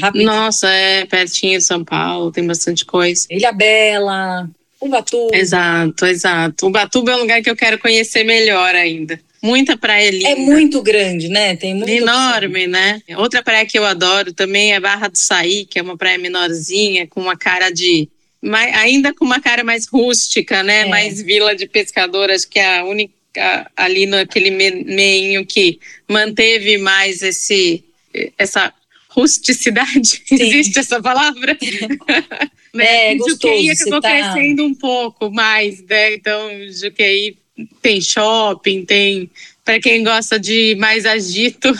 rápido. 0.00 0.24
Nossa, 0.24 0.68
é 0.68 1.06
pertinho 1.06 1.58
de 1.58 1.64
São 1.64 1.84
Paulo, 1.84 2.30
tem 2.30 2.46
bastante 2.46 2.84
coisa. 2.84 3.26
Ilha 3.30 3.52
Bela, 3.52 4.48
Ubatuba. 4.80 5.36
Exato, 5.36 6.06
exato. 6.06 6.66
Ubatuba 6.66 7.12
é 7.12 7.16
um 7.16 7.20
lugar 7.20 7.42
que 7.42 7.50
eu 7.50 7.56
quero 7.56 7.78
conhecer 7.78 8.22
melhor 8.24 8.74
ainda. 8.74 9.20
Muita 9.42 9.76
praia 9.76 10.10
linda. 10.10 10.30
É 10.30 10.34
muito 10.36 10.82
grande, 10.82 11.28
né? 11.28 11.56
Tem 11.56 11.74
muito 11.74 11.90
Enorme, 11.90 12.66
opção. 12.66 12.72
né? 12.72 13.00
Outra 13.16 13.42
praia 13.42 13.64
que 13.64 13.78
eu 13.78 13.84
adoro 13.84 14.32
também 14.32 14.72
é 14.72 14.80
Barra 14.80 15.08
do 15.08 15.18
Saí, 15.18 15.64
que 15.64 15.78
é 15.78 15.82
uma 15.82 15.96
praia 15.96 16.18
menorzinha, 16.18 17.06
com 17.06 17.20
uma 17.20 17.36
cara 17.36 17.70
de. 17.70 18.08
ainda 18.74 19.14
com 19.14 19.24
uma 19.24 19.40
cara 19.40 19.62
mais 19.62 19.86
rústica, 19.86 20.62
né? 20.62 20.80
É. 20.80 20.84
Mais 20.86 21.22
vila 21.22 21.54
de 21.54 21.66
pescador, 21.66 22.30
acho 22.30 22.48
que 22.48 22.58
é 22.58 22.78
a 22.78 22.84
única 22.84 23.70
ali 23.76 24.06
naquele 24.06 24.50
meinho 24.50 25.46
que 25.46 25.78
manteve 26.08 26.78
mais 26.78 27.22
esse 27.22 27.84
essa 28.36 28.72
rusticidade. 29.08 30.22
Sim. 30.26 30.34
Existe 30.34 30.78
essa 30.78 31.00
palavra? 31.00 31.56
né? 32.74 33.14
É, 33.14 33.18
Juqueí 33.18 33.70
acabou 33.70 34.00
tá... 34.00 34.10
crescendo 34.10 34.64
um 34.64 34.74
pouco 34.74 35.30
mais, 35.30 35.82
né? 35.84 36.14
Então, 36.14 36.50
Juqueí 36.70 37.36
tem 37.80 38.00
shopping, 38.00 38.84
tem 38.84 39.30
para 39.64 39.80
quem 39.80 40.02
gosta 40.02 40.38
de 40.38 40.74
mais 40.78 41.04
agito. 41.04 41.72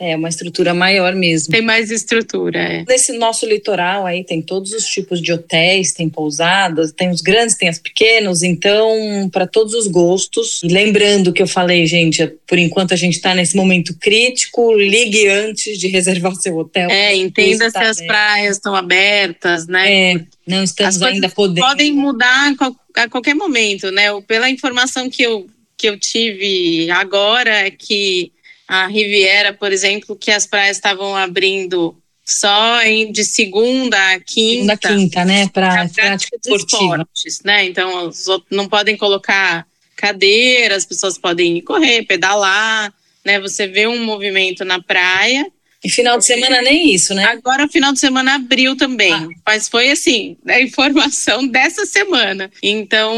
É, 0.00 0.16
uma 0.16 0.30
estrutura 0.30 0.72
maior 0.72 1.14
mesmo. 1.14 1.52
Tem 1.52 1.60
mais 1.60 1.90
estrutura, 1.90 2.58
é. 2.58 2.84
Nesse 2.88 3.12
nosso 3.18 3.44
litoral 3.44 4.06
aí 4.06 4.24
tem 4.24 4.40
todos 4.40 4.72
os 4.72 4.86
tipos 4.86 5.20
de 5.20 5.30
hotéis, 5.30 5.92
tem 5.92 6.08
pousadas, 6.08 6.90
tem 6.90 7.10
os 7.10 7.20
grandes, 7.20 7.54
tem 7.54 7.68
os 7.68 7.78
pequenos, 7.78 8.42
então 8.42 9.28
para 9.30 9.46
todos 9.46 9.74
os 9.74 9.86
gostos. 9.86 10.62
E 10.64 10.68
lembrando 10.68 11.34
que 11.34 11.42
eu 11.42 11.46
falei, 11.46 11.84
gente, 11.86 12.26
por 12.46 12.58
enquanto 12.58 12.94
a 12.94 12.96
gente 12.96 13.16
está 13.16 13.34
nesse 13.34 13.54
momento 13.54 13.94
crítico, 13.98 14.72
ligue 14.72 15.28
antes 15.28 15.78
de 15.78 15.88
reservar 15.88 16.32
o 16.32 16.36
seu 16.36 16.56
hotel. 16.56 16.88
É, 16.90 17.14
entenda 17.14 17.68
se 17.68 17.76
as 17.76 17.98
praias 17.98 18.56
estão 18.56 18.74
abertas, 18.74 19.66
né? 19.66 20.12
É, 20.12 20.20
não 20.46 20.64
estamos 20.64 21.02
ainda 21.02 21.28
podendo. 21.28 21.66
Podem 21.66 21.92
mudar 21.92 22.54
a 22.96 23.06
qualquer 23.06 23.34
momento, 23.34 23.90
né? 23.90 24.04
Pela 24.26 24.48
informação 24.48 25.10
que 25.10 25.22
eu, 25.22 25.46
que 25.76 25.86
eu 25.86 25.98
tive 25.98 26.90
agora 26.90 27.66
é 27.66 27.70
que 27.70 28.32
a 28.70 28.86
Riviera, 28.86 29.52
por 29.52 29.72
exemplo, 29.72 30.14
que 30.14 30.30
as 30.30 30.46
praias 30.46 30.76
estavam 30.76 31.16
abrindo 31.16 32.00
só 32.24 32.80
em, 32.82 33.10
de 33.10 33.24
segunda 33.24 33.96
a 34.12 34.20
quinta. 34.20 34.76
Segunda 34.76 34.76
quinta, 34.76 35.24
né? 35.24 35.48
Para 35.48 35.88
prática 35.88 36.36
esportes, 36.46 37.40
né? 37.44 37.64
Então, 37.64 38.12
não 38.48 38.68
podem 38.68 38.96
colocar 38.96 39.66
cadeira, 39.96 40.76
as 40.76 40.86
pessoas 40.86 41.18
podem 41.18 41.60
correr, 41.62 42.04
pedalar, 42.04 42.94
né? 43.24 43.40
Você 43.40 43.66
vê 43.66 43.88
um 43.88 44.04
movimento 44.04 44.64
na 44.64 44.80
praia. 44.80 45.50
E 45.82 45.88
final 45.90 46.18
de 46.18 46.26
semana 46.26 46.60
nem 46.60 46.92
isso, 46.92 47.14
né? 47.14 47.24
Agora 47.24 47.66
final 47.68 47.92
de 47.92 47.98
semana 47.98 48.34
abriu 48.34 48.76
também. 48.76 49.12
Ah. 49.12 49.26
Mas 49.46 49.68
foi 49.68 49.90
assim, 49.90 50.36
a 50.46 50.60
informação 50.60 51.46
dessa 51.46 51.86
semana. 51.86 52.50
Então, 52.62 53.14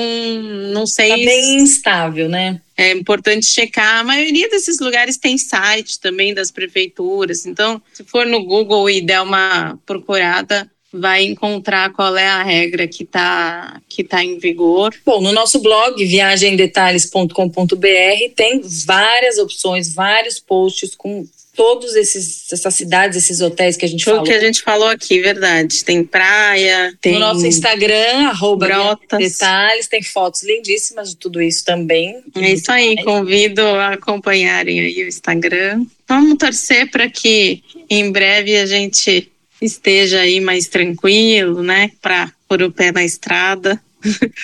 não 0.73 0.87
sei. 0.87 1.09
Tá 1.09 1.17
bem 1.17 1.57
instável, 1.61 2.29
né? 2.29 2.61
é 2.77 2.93
importante 2.93 3.47
checar. 3.47 4.01
A 4.01 4.05
maioria 4.05 4.49
desses 4.49 4.79
lugares 4.81 5.17
tem 5.17 5.37
site 5.39 6.01
também 6.01 6.35
das 6.35 6.51
prefeituras. 6.51 7.47
Então, 7.47 7.81
se 7.93 8.03
for 8.05 8.27
no 8.27 8.45
Google 8.45 8.89
e 8.91 9.01
der 9.01 9.21
uma 9.21 9.79
procurada, 9.87 10.71
vai 10.93 11.25
encontrar 11.25 11.93
qual 11.93 12.17
é 12.17 12.29
a 12.29 12.43
regra 12.43 12.87
que 12.87 13.05
está 13.05 13.81
que 13.89 14.05
tá 14.05 14.23
em 14.23 14.39
vigor. 14.39 14.95
Bom, 15.05 15.21
no 15.21 15.33
nosso 15.33 15.61
blog 15.61 16.05
viagemdetalhes.com.br 16.05 18.35
tem 18.37 18.61
várias 18.63 19.39
opções, 19.39 19.95
vários 19.95 20.39
posts 20.39 20.95
com 20.95 21.27
todos 21.55 21.95
esses 21.95 22.53
essas 22.53 22.75
cidades, 22.75 23.17
esses 23.17 23.41
hotéis 23.41 23.77
que 23.77 23.85
a 23.85 23.89
gente 23.89 24.05
Foi 24.05 24.15
falou. 24.15 24.27
O 24.27 24.27
que 24.27 24.35
a 24.35 24.41
gente 24.41 24.63
falou 24.63 24.89
aqui, 24.89 25.21
verdade. 25.21 25.85
Tem 25.85 26.05
praia, 26.05 26.95
tem 27.01 27.15
no 27.15 27.21
nosso 27.21 27.47
Instagram 27.47 28.29
arroba 28.29 28.99
detalhes, 29.19 29.89
tem 29.89 30.03
fotos 30.03 30.43
lindíssimas 30.43 31.11
de 31.11 31.17
tudo 31.17 31.41
isso 31.41 31.65
também. 31.65 32.23
É 32.35 32.53
isso 32.53 32.71
aí, 32.71 33.03
convido 33.03 33.63
a 33.63 33.95
acompanharem 33.95 34.81
aí 34.81 35.05
o 35.05 35.09
Instagram. 35.09 35.85
Vamos 36.09 36.39
torcer 36.39 36.91
para 36.91 37.09
que 37.09 37.63
em 37.89 38.11
breve 38.11 38.57
a 38.57 38.67
gente 38.67 39.32
esteja 39.65 40.21
aí 40.21 40.41
mais 40.41 40.67
tranquilo, 40.67 41.63
né, 41.63 41.91
para 42.01 42.33
pôr 42.49 42.63
o 42.63 42.73
pé 42.73 42.93
na 42.93 43.05
estrada. 43.05 43.81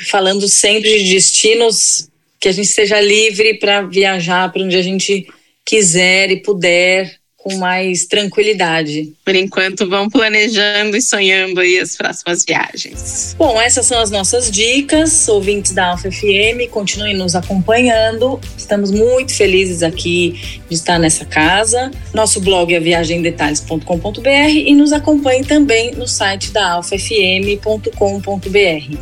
Falando 0.09 0.49
sempre 0.49 1.03
de 1.03 1.15
destinos 1.15 2.09
que 2.41 2.49
a 2.49 2.53
gente 2.53 2.69
seja 2.69 3.01
livre 3.01 3.55
para 3.55 3.83
viajar 3.83 4.53
para 4.53 4.63
onde 4.63 4.77
a 4.77 4.83
gente 4.83 5.27
quiser 5.65 6.31
e 6.31 6.37
puder 6.37 7.19
com 7.49 7.57
mais 7.57 8.05
tranquilidade. 8.05 9.13
Por 9.25 9.35
enquanto, 9.35 9.89
vão 9.89 10.09
planejando 10.11 10.97
e 10.97 11.03
sonhando 11.03 11.61
aí 11.61 11.79
as 11.79 11.97
próximas 11.97 12.45
viagens. 12.45 13.35
Bom, 13.39 13.61
essas 13.61 13.87
são 13.87 13.99
as 14.01 14.11
nossas 14.11 14.51
dicas. 14.51 15.27
Ouvintes 15.29 15.73
da 15.73 15.87
Alfa 15.89 16.11
FM, 16.11 16.69
continuem 16.71 17.17
nos 17.17 17.35
acompanhando. 17.35 18.39
Estamos 18.57 18.91
muito 18.91 19.35
felizes 19.35 19.83
aqui 19.83 20.61
de 20.69 20.75
estar 20.75 20.99
nessa 20.99 21.25
casa. 21.25 21.91
Nosso 22.13 22.41
blog 22.41 22.75
é 22.75 22.81
viagemdetalhes.com.br 22.81 24.51
e 24.51 24.75
nos 24.75 24.93
acompanhe 24.93 25.45
também 25.45 25.93
no 25.93 26.07
site 26.07 26.51
da 26.51 26.73
alfafm.com.br. 26.73 27.89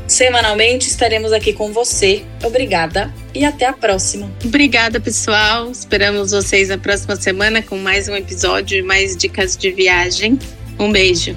Semanalmente 0.06 0.88
estaremos 0.88 1.32
aqui 1.32 1.52
com 1.52 1.72
você. 1.72 2.22
Obrigada 2.44 3.12
e 3.36 3.44
até 3.44 3.66
a 3.66 3.72
próxima. 3.72 4.30
Obrigada, 4.44 4.98
pessoal. 4.98 5.70
Esperamos 5.70 6.30
vocês 6.30 6.68
na 6.68 6.78
próxima 6.78 7.16
semana 7.16 7.60
com 7.60 7.76
mais 7.76 8.08
um 8.08 8.14
episódio 8.36 8.78
e 8.78 8.82
mais 8.82 9.16
dicas 9.16 9.56
de 9.56 9.70
viagem. 9.70 10.38
Um 10.78 10.92
beijo. 10.92 11.34